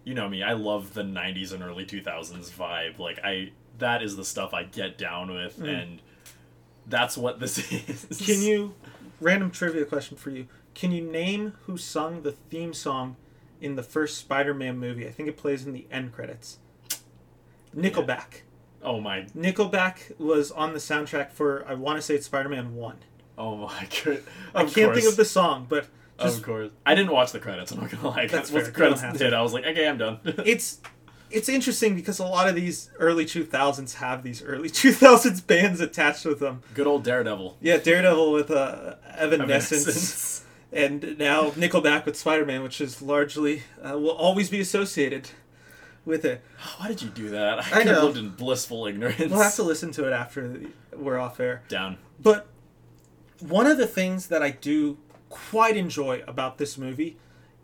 [0.06, 2.98] you know me, I love the '90s and early 2000s vibe.
[2.98, 5.66] Like I, that is the stuff I get down with, hmm.
[5.66, 6.02] and
[6.86, 8.22] that's what this is.
[8.24, 8.74] Can you,
[9.20, 13.16] random trivia question for you, can you name who sung the theme song
[13.60, 15.08] in the first Spider-Man movie?
[15.08, 16.58] I think it plays in the end credits.
[17.76, 18.42] Nickelback.
[18.82, 19.22] Oh my!
[19.36, 22.98] Nickelback was on the soundtrack for I want to say it's Spider-Man One.
[23.36, 24.22] Oh my god!
[24.54, 27.72] I can't think of the song, but just Of course, I didn't watch the credits.
[27.72, 28.26] I'm not gonna lie.
[28.26, 28.62] That's fair.
[28.62, 30.18] the credits hit, I was like, okay, I'm done.
[30.24, 30.80] it's
[31.30, 36.24] it's interesting because a lot of these early 2000s have these early 2000s bands attached
[36.24, 36.62] with them.
[36.74, 37.58] Good old Daredevil.
[37.60, 40.44] Yeah, Daredevil with uh, Evanescence, Evanescence.
[40.72, 45.30] and now Nickelback with Spider-Man, which is largely uh, will always be associated
[46.04, 46.42] with it.
[46.78, 47.72] Why did you do that?
[47.74, 48.04] I, I know.
[48.06, 49.18] lived in blissful ignorance.
[49.18, 50.60] We'll have to listen to it after
[50.94, 51.62] we're off air.
[51.68, 51.98] down.
[52.20, 52.46] But
[53.40, 54.96] one of the things that I do
[55.28, 57.16] quite enjoy about this movie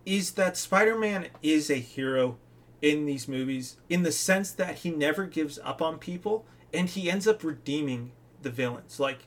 [0.04, 2.38] is that Spider Man is a hero
[2.80, 6.44] in these movies in the sense that he never gives up on people
[6.74, 8.98] and he ends up redeeming the villains.
[8.98, 9.26] Like,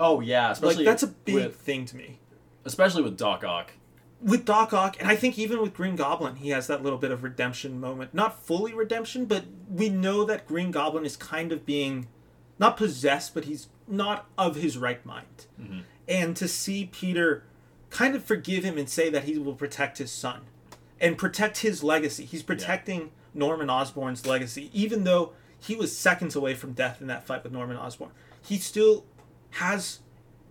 [0.00, 2.18] Oh yeah, especially like that's a big with, thing to me.
[2.64, 3.72] especially with Doc Ock.
[4.20, 7.10] With Doc Ock, and I think even with Green Goblin, he has that little bit
[7.10, 8.14] of redemption moment.
[8.14, 12.08] Not fully redemption, but we know that Green Goblin is kind of being
[12.58, 15.46] not possessed, but he's not of his right mind.
[15.60, 15.80] Mm-hmm.
[16.08, 17.44] And to see Peter
[17.94, 20.40] kind of forgive him and say that he will protect his son
[21.00, 22.24] and protect his legacy.
[22.24, 27.24] He's protecting Norman Osborn's legacy, even though he was seconds away from death in that
[27.24, 28.10] fight with Norman Osborn.
[28.42, 29.04] He still
[29.52, 30.00] has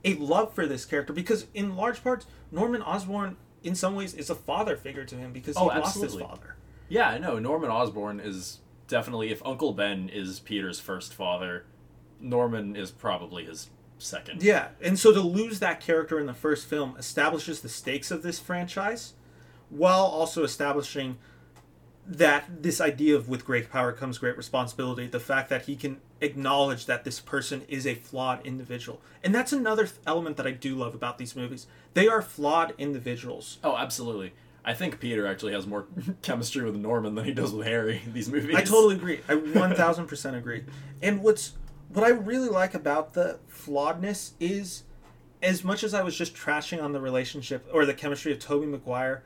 [0.06, 4.29] a love for this character because, in large parts, Norman Osborn, in some ways, is
[4.29, 6.56] a father figure to him because he Oh, lost his father.
[6.88, 7.39] Yeah, I know.
[7.39, 11.65] Norman Osborn is definitely if Uncle Ben is Peter's first father,
[12.21, 14.43] Norman is probably his second.
[14.43, 18.23] Yeah, and so to lose that character in the first film establishes the stakes of
[18.23, 19.13] this franchise,
[19.69, 21.17] while also establishing
[22.06, 25.08] that this idea of with great power comes great responsibility.
[25.08, 29.53] The fact that he can acknowledge that this person is a flawed individual, and that's
[29.53, 31.67] another th- element that I do love about these movies.
[31.93, 33.58] They are flawed individuals.
[33.63, 34.34] Oh, absolutely.
[34.65, 35.86] I think Peter actually has more
[36.21, 38.56] chemistry with Norman than he does with Harry in these movies.
[38.56, 39.19] I totally agree.
[39.27, 40.63] I one thousand percent agree.
[41.01, 41.53] And what's
[41.93, 44.84] what I really like about the flawedness is,
[45.41, 48.65] as much as I was just trashing on the relationship or the chemistry of Tobey
[48.65, 49.23] Maguire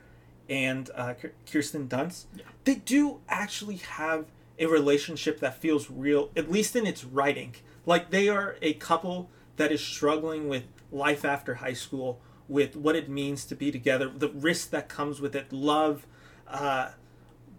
[0.48, 1.14] and uh,
[1.50, 2.44] Kirsten Dunst, Yeah.
[2.64, 4.26] they do actually have
[4.58, 7.54] a relationship that feels real, at least in its writing.
[7.86, 12.96] Like they are a couple that is struggling with life after high school, with what
[12.96, 16.06] it means to be together, the risk that comes with it, love.
[16.46, 16.90] Uh,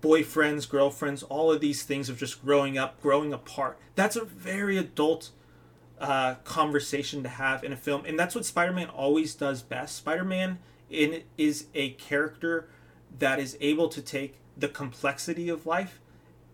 [0.01, 3.77] boyfriends, girlfriends, all of these things of just growing up, growing apart.
[3.95, 5.29] That's a very adult
[5.99, 9.95] uh, conversation to have in a film, and that's what Spider-Man always does best.
[9.97, 10.59] Spider-Man
[10.89, 12.67] in is a character
[13.19, 15.99] that is able to take the complexity of life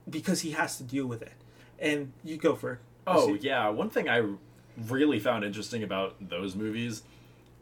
[0.09, 1.33] because he has to deal with it.
[1.79, 2.79] And you go for it.
[3.07, 4.23] Oh yeah, one thing I
[4.87, 7.03] really found interesting about those movies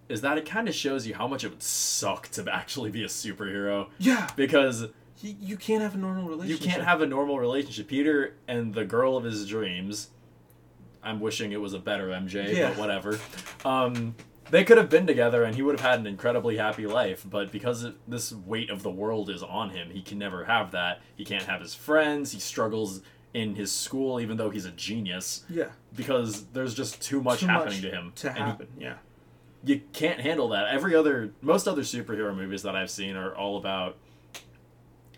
[0.10, 3.04] is that it kind of shows you how much it would suck to actually be
[3.04, 4.30] a superhero yeah.
[4.36, 4.88] because
[5.23, 6.65] You, you can't have a normal relationship.
[6.65, 7.88] you can't have a normal relationship.
[7.88, 10.09] Peter and the girl of his dreams.
[11.01, 12.69] I'm wishing it was a better MJ, Yeah.
[12.69, 13.19] but whatever.
[13.65, 14.15] Um,
[14.51, 17.25] they could have been together, and he would have had an incredibly happy life.
[17.29, 21.01] But because this weight of the world is on him, he can never have that.
[21.15, 22.31] He can't have his friends.
[22.31, 23.01] He struggles
[23.33, 25.69] in his school, even though he's a genius, Yeah.
[25.95, 28.12] because there's just too much Too happening much to him.
[28.15, 28.67] to And he- happen.
[28.79, 28.93] yeah.
[29.65, 30.67] you can't handle that.
[30.67, 33.97] Every other, most other superhero movies that I've seen are all about,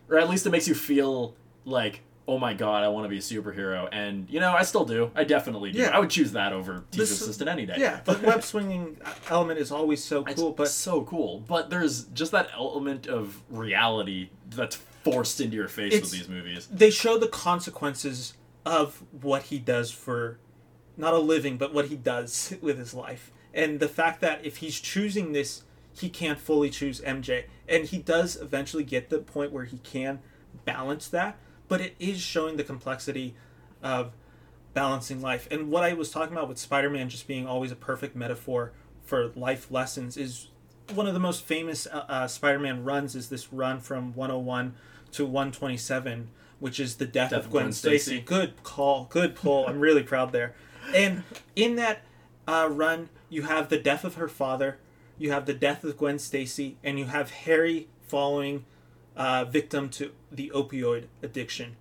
[0.09, 3.17] or at least it makes you feel like, oh my god, I want to be
[3.17, 3.87] a superhero.
[3.91, 5.11] And you know, I still do.
[5.15, 5.79] I definitely do.
[5.79, 5.95] Yeah.
[5.95, 7.75] I would choose that over teacher This- assistant any day.
[7.77, 8.97] Yeah, the web swinging
[9.29, 11.43] element is always so It's cool, but so cool.
[11.47, 16.67] But there's just that element of reality that's forced into your face with these movies.
[16.71, 18.33] they show the consequences
[18.65, 20.39] of what he does for
[20.97, 24.57] not a living but what he does with his life and the fact that if
[24.57, 25.61] he's choosing this
[25.99, 30.19] he can't fully choose mj and he does eventually get the point where he can
[30.63, 33.35] balance that but it is showing the complexity
[33.81, 34.13] of
[34.73, 38.15] balancing life and what i was talking about with spider-man just being always a perfect
[38.15, 38.71] metaphor
[39.03, 40.47] for life lessons is
[40.93, 44.75] one of the most famous uh, uh, spider-man runs is this run from 101
[45.11, 46.29] to 127
[46.59, 48.21] which is the death, of Gwen, Stacy.
[48.21, 49.67] Good call, good pull.
[49.67, 50.55] I'm really proud there.
[50.93, 51.23] And
[51.55, 52.01] in that
[52.47, 54.77] uh, run, you have the death of her father,
[55.17, 58.65] you have the death of Gwen Stacy, and you have Harry following
[59.15, 61.75] uh, victim to the opioid addiction.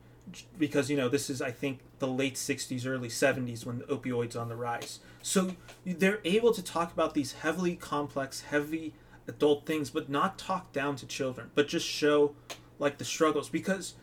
[0.59, 4.41] Because you know this is, I think, the late '60s, early '70s when the opioids
[4.41, 5.01] on the rise.
[5.23, 8.95] So they're able to talk about these heavily complex, heavy
[9.27, 12.35] adult things, but not talk down to children, but just show
[12.79, 13.95] like the struggles because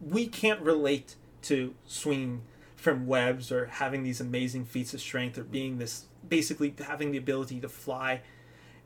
[0.00, 2.42] we can't relate to swinging
[2.74, 7.18] from webs or having these amazing feats of strength or being this basically having the
[7.18, 8.20] ability to fly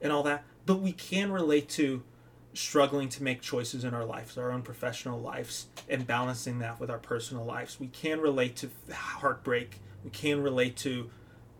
[0.01, 2.03] and all that but we can relate to
[2.53, 6.91] struggling to make choices in our lives our own professional lives and balancing that with
[6.91, 11.11] our personal lives we can relate to heartbreak we can relate to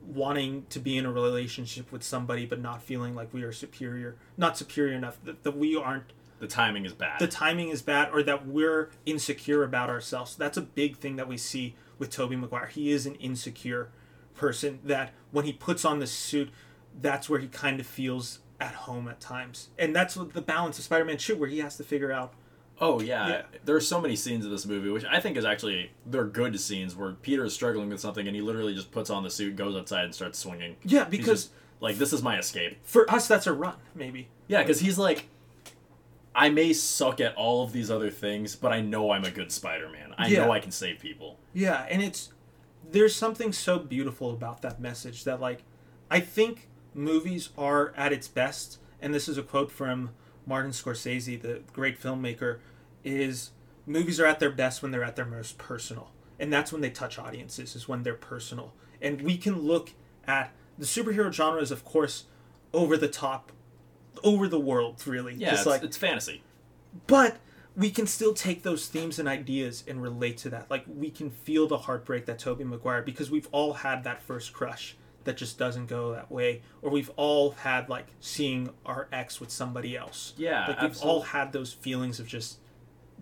[0.05, 4.16] wanting to be in a relationship with somebody but not feeling like we are superior
[4.37, 7.20] not superior enough that, that we aren't The timing is bad.
[7.20, 10.35] the timing is bad or that we're insecure about ourselves.
[10.37, 12.66] That's a big thing that we see with Tobey Maguire.
[12.68, 13.90] He is an insecure
[14.35, 16.48] person that when he puts on the suit,
[17.00, 19.70] that's where he kind of feels at home at times.
[19.79, 22.35] And that's what the balance of Spider-Man 2 where he has to figure out
[22.83, 23.29] Oh yeah.
[23.29, 23.42] Yeah.
[23.64, 26.59] there are so many scenes in this movie which I think is actually they're good
[26.59, 29.57] scenes where Peter is struggling with something and he literally just puts on the suit,
[29.57, 30.76] goes outside, and starts swinging.
[30.85, 32.79] Yeah, because just like this is my escape.
[32.83, 34.29] for us that's a run, maybe.
[34.48, 35.29] Yeah, because he's like,
[36.35, 39.50] I may suck at all of these other things, but I know I'm a good
[39.53, 40.14] Spider-Man.
[40.16, 40.44] I Yeah.
[40.46, 41.38] know I can save people.
[41.53, 42.33] Yeah, and it's
[42.90, 45.64] there's something so beautiful about that message that like
[46.11, 50.11] I think movies are at its best, and this is a quote from
[50.46, 52.59] Martin Scorsese, the great filmmaker,
[53.05, 53.50] is
[53.87, 56.11] movies are at their best when they're at their most personal.
[56.38, 58.72] And that's when they touch audiences, is when they're personal.
[59.00, 59.92] And we can look
[60.26, 62.24] at the superhero genre is of course
[62.72, 63.53] over the top
[64.24, 65.35] over the world really.
[65.35, 66.42] Yeah, Just it's, like it's fantasy.
[67.07, 67.38] but
[67.76, 70.70] we can still take those themes and ideas and relate to that.
[70.70, 74.53] Like we can feel the heartbreak that Tobey Maguire because we've all had that first
[74.53, 79.40] crush that just doesn't go that way, or we've all had like seeing our ex
[79.40, 80.33] with somebody else.
[80.37, 82.59] Yeah, like we've all had those feelings of just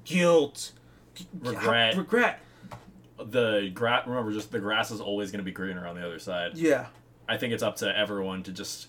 [0.05, 0.73] guilt,
[1.15, 1.97] g- Regret.
[1.97, 2.41] regret.
[3.19, 6.21] The grass remember just the grass is always going to be greener on the other
[6.21, 6.57] side.
[6.57, 6.87] Yeah,
[7.29, 8.87] I think it's up to everyone to just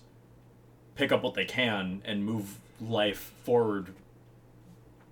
[0.94, 3.92] pick up what they can and move life forward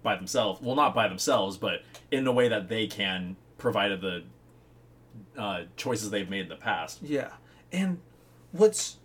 [0.05, 0.61] by themselves.
[0.63, 1.83] Well, not by themselves, but
[2.13, 4.23] in a way that they can, provided the
[5.37, 7.01] uh, choices they've made in the past.
[7.03, 7.31] yeah.
[7.73, 7.99] And
[8.53, 8.97] what's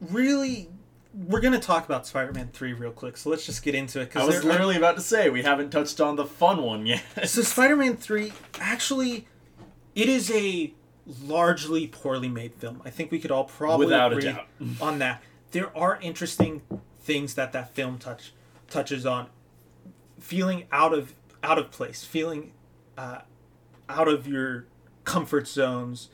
[0.00, 0.68] really
[1.14, 4.14] we're gonna talk about Spider-Man Three real quick, so let's just get into it.
[4.16, 7.02] I was are- literally about to say we haven't touched on the fun one yet.
[7.28, 9.26] So Spider-Man 3 actually
[9.94, 10.74] it is a
[11.22, 12.82] largely poorly made film.
[12.84, 14.46] I think we could all probably Without a agree doubt.
[14.80, 15.22] on that.
[15.52, 16.62] There are interesting
[17.00, 18.32] things that that film touch
[18.68, 19.28] touches on.
[20.18, 22.52] Feeling out of out of place, feeling
[22.96, 23.18] uh,
[23.88, 24.64] out of your
[25.04, 26.08] comfort zones,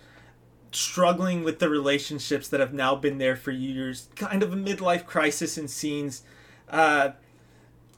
[0.72, 5.06] struggling with the relationships that have now been there for years, kind of a midlife
[5.06, 6.22] crisis in scenes.
[6.68, 7.10] Uh,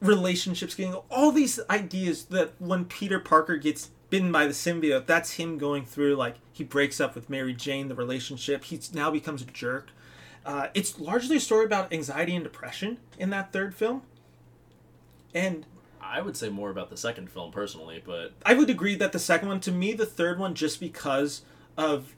[0.00, 5.32] relationships getting all these ideas that when Peter Parker gets bitten by the symbiote, that's
[5.32, 8.64] him going through like he breaks up with Mary Jane, the relationship.
[8.64, 9.90] he now becomes a jerk.
[10.44, 14.02] Uh, it's largely a story about anxiety and depression in that third film.
[15.32, 15.64] And
[16.00, 19.18] I would say more about the second film personally, but I would agree that the
[19.18, 21.42] second one, to me, the third one, just because
[21.78, 22.14] of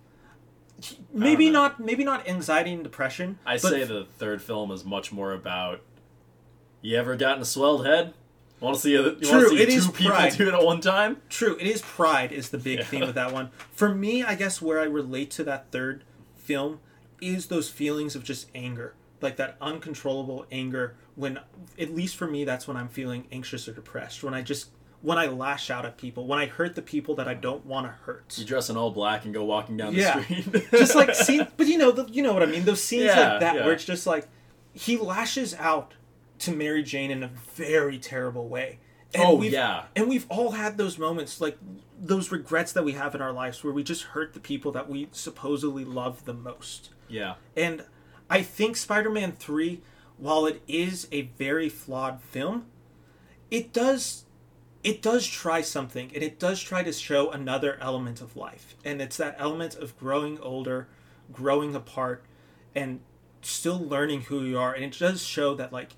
[1.12, 3.38] maybe not maybe not anxiety and depression.
[3.46, 5.80] I say the third film is much more about.
[6.82, 8.12] You ever gotten a swelled head?
[8.60, 10.32] Want to see a, you want True, to see it two is people pride.
[10.37, 11.18] do it at one time?
[11.28, 12.84] True, it is pride is the big Yeah.
[12.84, 13.50] theme of that one.
[13.72, 16.04] For me, I guess where I relate to that third
[16.37, 16.80] film
[17.20, 20.94] is those feelings of just anger, like that uncontrollable anger.
[21.14, 21.40] When,
[21.78, 24.22] at least for me, that's when I'm feeling anxious or depressed.
[24.22, 24.68] When I just
[25.04, 27.86] when I lash out at people, when I hurt the people that I don't want
[27.86, 28.34] to hurt.
[28.38, 30.22] You dress in all black and go walking down the Yeah.
[30.22, 30.46] street.
[30.70, 32.64] just like scene, but you know, the, you know what I mean.
[32.64, 33.64] Those scenes Yeah, like that yeah.
[33.64, 34.26] where it's just like
[34.72, 35.92] he lashes out
[36.40, 38.78] to Mary Jane in a very terrible way.
[39.16, 39.84] Oh, we've- yeah.
[39.94, 41.58] and we've all had those moments, like
[42.00, 44.88] those regrets that we have in our lives, where we just hurt the people that
[44.88, 46.90] we supposedly love the most.
[47.08, 47.34] yeah.
[47.56, 47.84] And
[48.30, 49.82] I think Spider-Man Three,
[50.16, 52.64] while it is a very flawed film,
[53.50, 54.23] it does
[54.84, 59.00] it does try something and it does try to show another element of life and
[59.02, 60.86] it's that element of growing older
[61.32, 62.22] growing apart
[62.74, 63.00] and
[63.42, 65.90] still learning who you are and it does show that like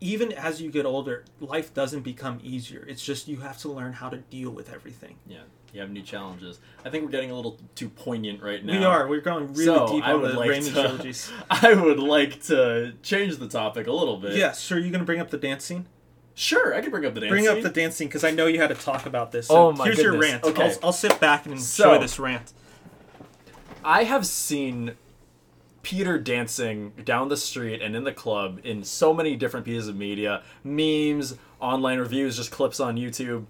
[0.00, 3.94] even as you get older life doesn't become easier it's just you have to learn
[3.94, 5.38] how to deal with everything Yeah.
[5.70, 6.60] You have new challenges.
[6.82, 8.72] I think we're getting a little too poignant right now.
[8.78, 11.74] we are we're going really So, deep I on the like Raimi to- trilogies I
[11.74, 14.34] would like to change the topic a little bit.
[14.34, 15.84] yes sure you're gonna bring up the dance scene
[16.38, 18.46] Sure, I can bring up the dance bring up the dance scene because I know
[18.46, 19.48] you had to talk about this.
[19.48, 20.44] So Oh my here's your rant.
[20.44, 20.70] Okay.
[20.70, 22.52] I'll, I'll sit back and enjoy So- this rant.
[23.84, 24.92] I have seen
[25.82, 29.96] Peter dancing down the street and in the club in so many different pieces of
[29.96, 33.46] media, memes, online reviews, just clips on YouTube.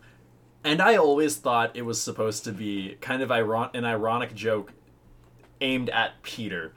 [0.64, 4.72] And I always thought it was supposed to be kind of iron- an ironic joke
[5.60, 6.72] aimed at Peter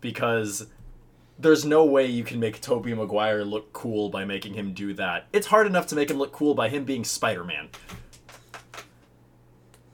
[0.00, 0.68] because
[1.40, 5.26] there's no way you can make Tobey Maguire look cool by making him do that.
[5.32, 7.68] It's hard enough to make him look cool by him being Spider-Man.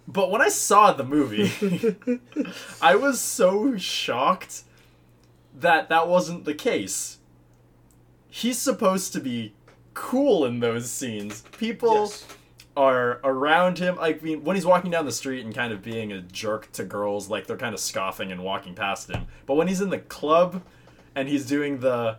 [0.09, 1.50] But when I saw the movie,
[2.82, 4.62] I was so shocked
[5.54, 7.18] that that wasn't the case.
[8.28, 9.54] He's supposed to be
[9.94, 11.42] cool in those scenes.
[11.59, 12.26] People Yes.
[12.76, 13.96] are around him.
[14.00, 16.85] I mean, when he's walking down the street and kind of being a jerk to
[16.85, 19.26] girls, like they're kind of scoffing and walking past him.
[19.46, 20.62] But when he's in the club
[21.16, 22.18] and he's doing the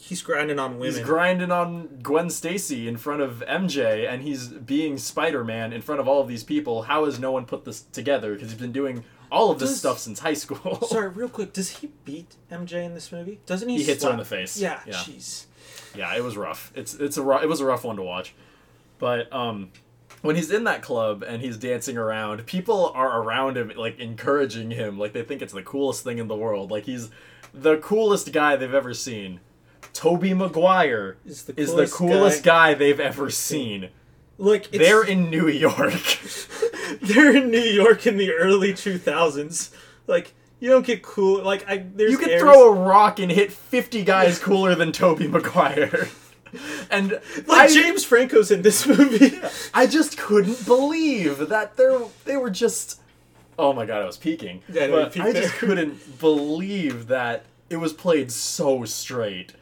[0.00, 0.94] He's grinding on women.
[0.94, 5.82] He's grinding on Gwen Stacy in front of MJ, and he's being Spider Man in
[5.82, 6.82] front of all of these people.
[6.82, 8.34] How has no one put this together?
[8.34, 10.80] Because he's been doing all of this stuff since high school.
[10.88, 11.52] Sorry, real quick.
[11.52, 13.40] Does he beat MJ in this movie?
[13.44, 13.78] Doesn't he?
[13.78, 14.56] He hits her in the face.
[14.56, 14.80] Yeah.
[14.86, 14.94] Yeah.
[14.94, 15.46] Jeez.
[15.96, 16.70] yeah, it was rough.
[16.76, 18.34] It's it's a ru- it was a rough one to watch,
[19.00, 19.72] but um,
[20.22, 24.70] when he's in that club and he's dancing around, people are around him like encouraging
[24.70, 26.70] him, like they think it's the coolest thing in the world.
[26.70, 27.10] Like he's
[27.62, 29.40] the coolest guy they've ever seen.
[29.92, 32.74] Tobey Maguire Is the is the coolest coolest guy.
[32.74, 33.88] they've ever seen.
[34.36, 36.20] Like it's, They're in New York.
[37.02, 39.70] they're in New York in the early 2000s.
[40.06, 41.42] Like you don't get cool.
[41.42, 44.92] Like I, there's You could airs- throw a rock and hit 50 guys cooler than
[44.92, 46.08] Tobey Maguire.
[46.90, 49.38] And like I, James Franco's in this movie.
[49.74, 53.02] I just couldn't believe that they they were just.
[53.58, 54.62] Oh my god, I was peeking.
[54.68, 55.50] Yeah, no, but you I just there.
[55.68, 59.52] couldn't believe that it was played so straight,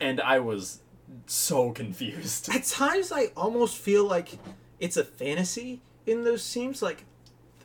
[0.00, 0.80] and I was
[1.26, 2.48] so confused.
[2.54, 4.38] At times, I almost feel like
[4.78, 6.80] it's a fantasy in those scenes.
[6.80, 7.04] Like,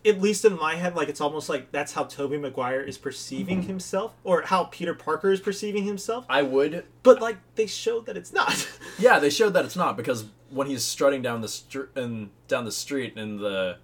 [0.05, 3.59] at least in my head, like it's almost like that's how Tobey Maguire is perceiving
[3.59, 3.67] mm-hmm.
[3.67, 6.25] himself, or how Peter Parker is perceiving himself.
[6.29, 8.69] I would But like they showed that it's not.
[8.99, 12.63] Yeah, they showed that it's not because when he's strutting down the str- and down
[12.63, 13.77] the street in the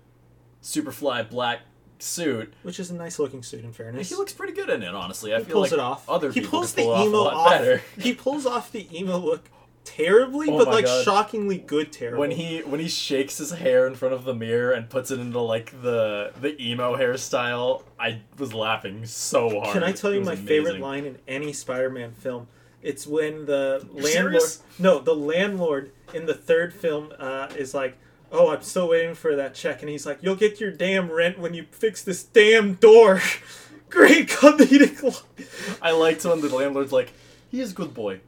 [0.63, 1.61] Superfly black
[1.99, 4.09] suit, Which is a nice looking suit, in fairness.
[4.09, 4.93] he looks pretty good in it.
[4.95, 6.09] Honestly, I He feel pulls like it off.
[6.09, 7.49] other he pulls the pull emo off.
[7.49, 7.81] better.
[7.99, 9.49] He pulls off the emo look
[9.83, 11.03] terribly, Oh but like God.
[11.03, 12.19] shockingly good terrible.
[12.19, 15.19] When he when he shakes his hair in front of the mirror and puts it
[15.19, 19.73] into like the the emo hairstyle, I was laughing so hard.
[19.73, 22.47] Can I tell you my favorite line in any Spider-Man film?
[22.81, 24.41] It's when the landlord.
[24.77, 27.97] No, the landlord in the third film uh, is like,
[28.31, 31.39] "Oh, I'm still waiting for that check," and he's like, "You'll get your damn rent
[31.39, 33.21] when you fix this damn door."
[33.89, 35.01] Great comedic.
[35.01, 35.47] line.
[35.81, 37.11] I liked when the landlord's like,
[37.49, 38.19] "He is a good boy.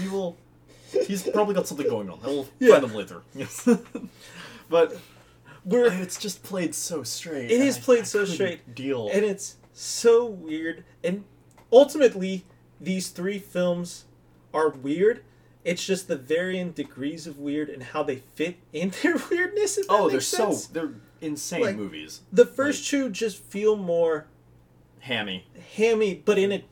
[0.00, 0.36] He will.
[1.06, 2.20] He's probably got something going on.
[2.24, 2.72] I will Yeah.
[2.74, 3.68] find him later." Yes.
[4.68, 4.96] but
[5.64, 7.50] We're it's just played so straight.
[7.50, 8.74] It is I- played I so straight.
[8.74, 9.08] Deal.
[9.12, 11.24] and it's so weird and
[11.72, 12.44] ultimately
[12.80, 14.04] these three films
[14.52, 15.22] are weird
[15.64, 20.08] it's just the varying degrees of weird and how they fit in their weirdness oh,
[20.08, 22.22] they're makes so they're insane Like- movies.
[22.32, 24.26] the first two just feel more
[25.00, 25.46] Hammy.
[25.76, 26.64] hammy but in a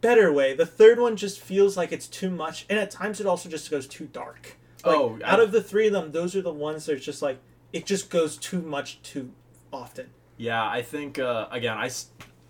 [0.00, 3.26] better way the third one just feels like it's too much and at times it
[3.26, 6.34] also just goes too dark like, Oh, I- out of the three of them those
[6.36, 7.38] are the ones that are just like
[7.72, 9.30] it just goes too much too
[9.72, 11.90] often Yeah, I think uh, again, I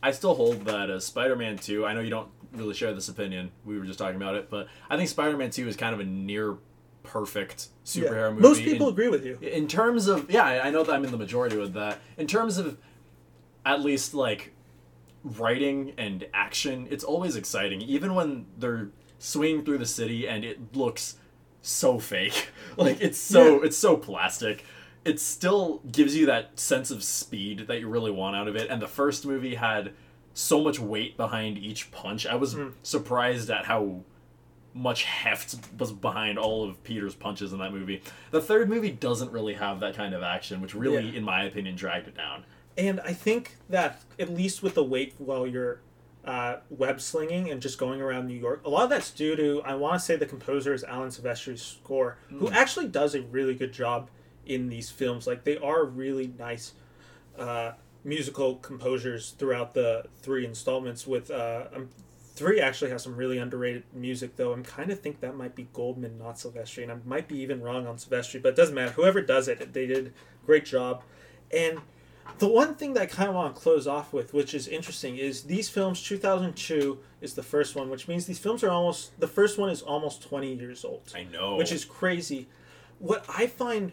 [0.03, 1.85] I still hold that uh, Spider-Man Two.
[1.85, 3.51] I know you don't really share this opinion.
[3.65, 6.05] We were just talking about it, but I think Spider-Man Two is kind of a
[6.05, 6.57] near
[7.03, 8.31] perfect superhero Yeah.
[8.31, 8.43] movie.
[8.43, 11.11] most people in, agree with you in terms of yeah, I know that I'm in
[11.11, 11.99] the majority with that.
[12.19, 12.77] In terms of
[13.65, 14.53] at least like
[15.25, 18.89] writing and action, it's always exciting, even when they're
[19.19, 21.17] swinging through the city and it looks
[21.63, 22.49] so fake.
[22.77, 23.67] like it's so Yeah.
[23.67, 24.65] it's so plastic.
[25.05, 28.69] It still gives you that sense of speed that you really want out of it.
[28.71, 29.93] And the first movie had
[30.41, 32.27] so much weight behind each punch.
[32.27, 34.01] I was surprised at how
[34.73, 38.03] much heft was behind all of Peter's punches in that movie.
[38.31, 41.19] The third movie doesn't really have that kind of action, which really, Yeah.
[41.19, 42.45] in my opinion, dragged it down.
[42.79, 45.81] And I think that at least with the weight while you're
[46.25, 49.63] uh, web slinging and just going around New York, a lot of that's due to
[49.65, 53.55] I want to say the composer is Alan Silvestri's score, who actually does a really
[53.55, 54.09] good job
[54.47, 55.27] in these films.
[55.27, 56.75] Like they are really nice
[57.39, 57.73] uh,
[58.05, 61.07] musical composers throughout the three installments.
[61.07, 61.89] With uh, um,
[62.35, 64.53] three actually has some really underrated music though.
[64.53, 67.63] I'm kind of think that might be Goldman, not Silvestri, and I might be even
[67.63, 68.93] wrong on Silvestri, but it doesn't matter.
[68.93, 71.03] Whoever does it, they did a great job.
[71.55, 71.81] And
[72.39, 75.17] the one thing that I kind of want to close off with, which is interesting,
[75.19, 76.03] is these films.
[76.03, 79.83] 2002 is the first one, which means these films are almost the first one is
[79.83, 81.57] almost 20 years old, I know.
[81.57, 82.49] which is crazy.
[82.99, 83.93] What I find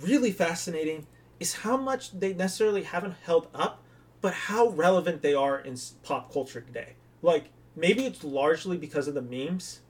[0.00, 1.06] really fascinating
[1.40, 3.82] is how much they necessarily haven't held up,
[4.20, 6.94] but how relevant they are in pop culture today.
[7.22, 9.80] Like maybe it's largely because of the memes,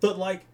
[0.00, 0.44] but like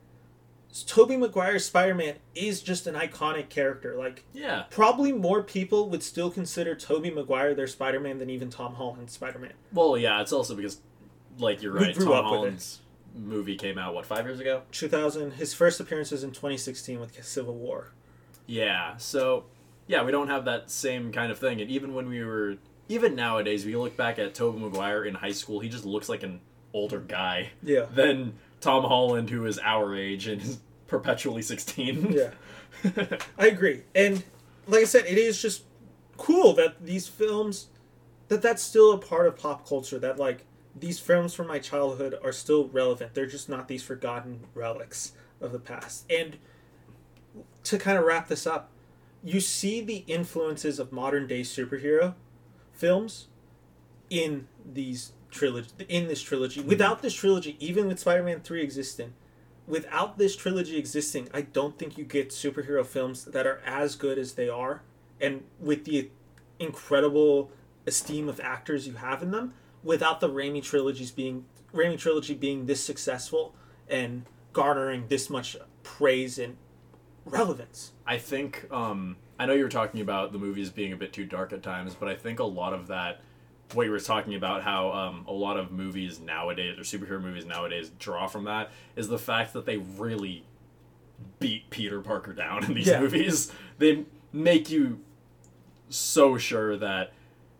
[0.86, 3.94] Tobey Maguire's Spider-Man is just an iconic character.
[3.96, 4.64] Like yeah.
[4.70, 9.52] probably more people would still consider Tobey Maguire their Spider-Man than even Tom Holland's Spider-Man.
[9.72, 10.78] Well, yeah, it's also because,
[11.38, 11.94] like, you're right.
[11.94, 12.36] grew Tom up with it.
[12.36, 12.80] Holland's
[13.14, 14.62] movie came out what five years ago.
[14.72, 17.92] 2000, his first appearance was in 2016 with Civil War.
[18.46, 18.96] Yeah.
[18.96, 19.44] So,
[19.92, 21.60] yeah, we don't have that same kind of thing.
[21.60, 22.56] And even when we were,
[22.88, 26.22] even nowadays, we look back at Tobey Maguire in high school, he just looks like
[26.22, 26.40] an
[26.72, 27.84] older guy Yeah.
[27.94, 28.32] than
[28.62, 32.10] Tom Holland, who is our age and is perpetually sixteen.
[32.12, 32.30] Yeah.
[33.38, 33.82] I agree.
[33.94, 34.24] And
[34.66, 35.64] like I said, it is just
[36.16, 37.66] cool that these films
[38.28, 42.14] that that's still a part of pop culture that like these films from my childhood
[42.24, 43.12] are still relevant.
[43.12, 46.10] They're just not these forgotten relics of the past.
[46.10, 46.38] And
[47.64, 48.70] to kind of wrap this up,
[49.24, 52.14] you see the influences of modern day superhero
[52.72, 53.28] films
[54.10, 56.60] in these trilogy in this trilogy.
[56.60, 56.68] Mm-hmm.
[56.68, 59.14] Without this trilogy, even with Spider-Man 3 existing,
[59.66, 64.18] without this trilogy existing, I don't think you get superhero films that are as good
[64.18, 64.82] as they are,
[65.20, 66.10] and with the
[66.58, 67.50] incredible
[67.86, 69.54] esteem of actors you have in them.
[69.82, 71.44] Without the Raimi trilogies being
[71.74, 73.54] Raimi trilogy being this successful
[73.88, 76.56] and garnering this much praise and
[77.24, 77.92] relevance.
[78.06, 81.24] I think um, I know you were talking about the movies being a bit too
[81.24, 83.20] dark at times, but I think a lot of that,
[83.74, 87.44] what you were talking about, how um, a lot of movies nowadays or superhero movies
[87.44, 90.44] nowadays draw from that, is the fact that they really
[91.38, 93.00] beat Peter Parker down in these Yeah.
[93.00, 93.52] movies.
[93.78, 95.00] They make you
[95.88, 97.12] so sure that,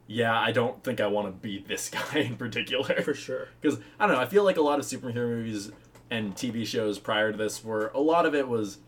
[0.06, 3.00] yeah, I don't think I want to be this guy in particular.
[3.02, 3.48] For sure.
[3.60, 5.70] Because I don't know, I feel like a lot of superhero movies
[6.10, 8.78] and TV shows prior to this were a lot of it was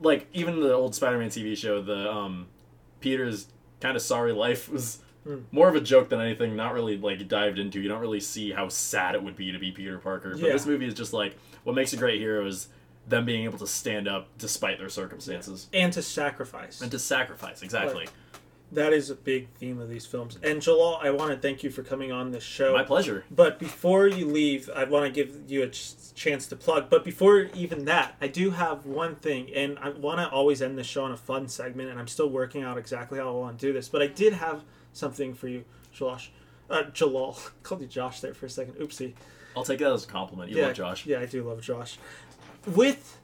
[0.00, 2.46] like even the old Spider-Man TV show, the um,
[3.00, 3.46] Peter's
[3.80, 5.38] kind of sorry life was Hmm.
[5.52, 6.54] more of a joke than anything.
[6.54, 7.80] Not really like dived into.
[7.80, 10.32] You don't really see how sad it would be to be Peter Parker.
[10.32, 10.52] But Yeah.
[10.52, 12.68] this movie is just like what makes a great hero is
[13.08, 16.82] them being able to stand up despite their circumstances And to sacrifice.
[16.82, 17.62] and to sacrifice.
[17.62, 18.06] Exactly.
[18.74, 20.36] That is a big theme of these films.
[20.42, 22.72] And Jalaal, I want to thank you for coming on this show.
[22.72, 23.24] My pleasure.
[23.30, 26.90] But before you leave, I want to give you a ch- chance to plug.
[26.90, 30.76] But before even that, I do have one thing, and I want to always end
[30.76, 33.58] the show on a fun segment, and I'm still working out exactly how I want
[33.60, 33.88] to do this.
[33.88, 35.64] But I did have something for you,
[35.96, 36.28] Jalosh.
[36.68, 37.50] Uh, Jalaal.
[37.62, 38.74] called you Josh there for a second.
[38.74, 39.14] Oopsie.
[39.56, 40.50] I'll take that as a compliment.
[40.50, 41.06] You yeah, love Josh.
[41.06, 41.96] Yeah, I do love Josh.
[42.66, 43.18] With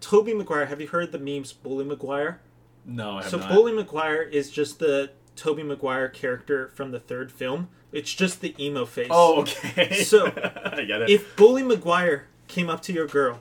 [0.00, 2.40] Tobey Maguire, have you heard the memes Bully Maguire?
[2.84, 3.50] No, I have So not.
[3.52, 7.68] Bully Maguire is just the Tobey Maguire character from the third film.
[7.92, 9.08] It's just the emo face.
[9.10, 9.94] Oh, okay.
[10.04, 11.10] So, I get it.
[11.10, 13.40] if Bully Maguire came up to your girl,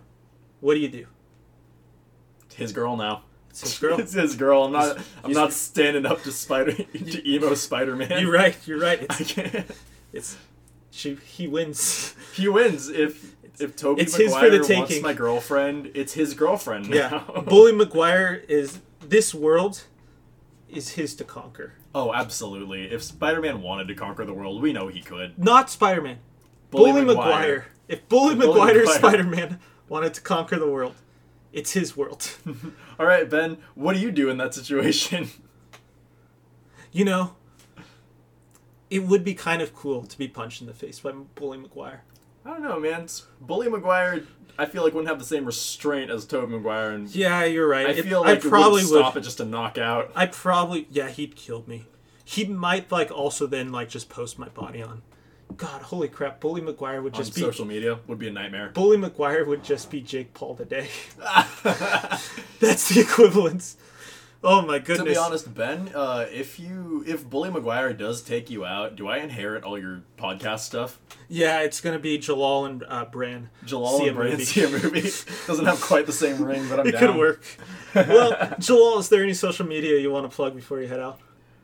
[0.59, 1.07] what do you do?
[2.55, 3.23] his girl now.
[3.49, 3.99] It's his girl.
[3.99, 4.63] it's his girl.
[4.65, 4.97] I'm not.
[4.97, 8.21] I'm he's- not standing up to Spider to emo Spider Man.
[8.21, 8.55] you're right.
[8.65, 8.99] You're right.
[9.09, 9.71] I It's, can't.
[10.13, 10.37] it's
[10.91, 11.15] she.
[11.15, 12.15] He wins.
[12.33, 15.91] He wins if if Tobey It's his for Maguire the wants my girlfriend.
[15.95, 17.09] It's his girlfriend Yeah.
[17.35, 17.41] now.
[17.41, 19.83] Bully Maguire is this world
[20.69, 21.73] is his to conquer.
[21.93, 22.91] oh, absolutely.
[22.91, 25.37] If Spider Man wanted to conquer the world, we know he could.
[25.37, 26.19] Not Spider Man.
[26.69, 27.25] Bully, Bully Maguire.
[27.25, 27.65] Maguire.
[27.87, 28.85] If Bully Bully Maguire.
[28.87, 30.95] Spider Man wanted to conquer the world,
[31.51, 32.31] it's his world.
[32.99, 33.57] All right, Ben.
[33.75, 35.29] What do you do in that situation?
[36.91, 37.35] you know,
[38.89, 42.03] it would be kind of cool to be punched in the face by Bully Maguire.
[42.45, 43.07] I don't know, man.
[43.39, 44.23] Bully Maguire.
[44.59, 47.87] I feel like wouldn't have the same restraint as Tobey Maguire, and Yeah, you're right.
[47.87, 50.11] I If- feel I like probably it would stop it just a knockout.
[50.15, 51.87] I probably yeah, he'd kill me.
[52.25, 55.01] He might like also then like just post my body on.
[55.57, 56.39] God, holy crap!
[56.39, 58.69] Bully Maguire would On just be social media would be a nightmare.
[58.73, 60.87] Bully Maguire would just be Jake Paul today.
[61.63, 63.77] That's the equivalence.
[64.43, 64.97] Oh my goodness.
[64.99, 69.07] To be honest, Ben, uh, if you if Bully Maguire does take you out, do
[69.07, 70.99] I inherit all your podcast stuff?
[71.29, 73.49] yeah, it's gonna be Jalaal and uh, Bran.
[73.65, 74.43] Jalaal See and movie.
[74.43, 75.01] see a movie
[75.45, 77.01] doesn't have quite the same ring, but I'm It down.
[77.01, 77.43] could work.
[77.93, 81.19] well, Jalaal, is there any social media you want to plug before you head out?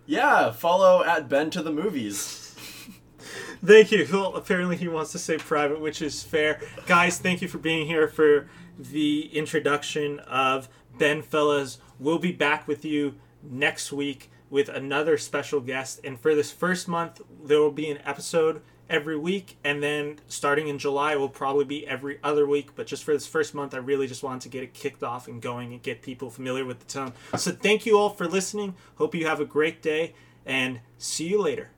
[0.06, 2.44] Yeah, follow at Ben to the movies.
[3.66, 4.08] Thank you.
[4.14, 6.62] Well, apparently he wants to say private, which is fair.
[6.86, 8.48] Guys, thank you for being here for
[8.78, 11.78] the introduction of BenFellas.
[12.00, 16.00] We'll be back with you next week with another special guest.
[16.04, 19.58] And for this first month, there will be an episode every week.
[19.64, 22.76] And then starting in July, will probably be every other week.
[22.76, 25.28] But just for this first month, I really just wanted to get it kicked off
[25.28, 27.14] and going and get people familiar with the tone.
[27.36, 28.76] So thank you all for listening.
[28.96, 30.14] Hope you have a great day
[30.46, 31.72] and see you later.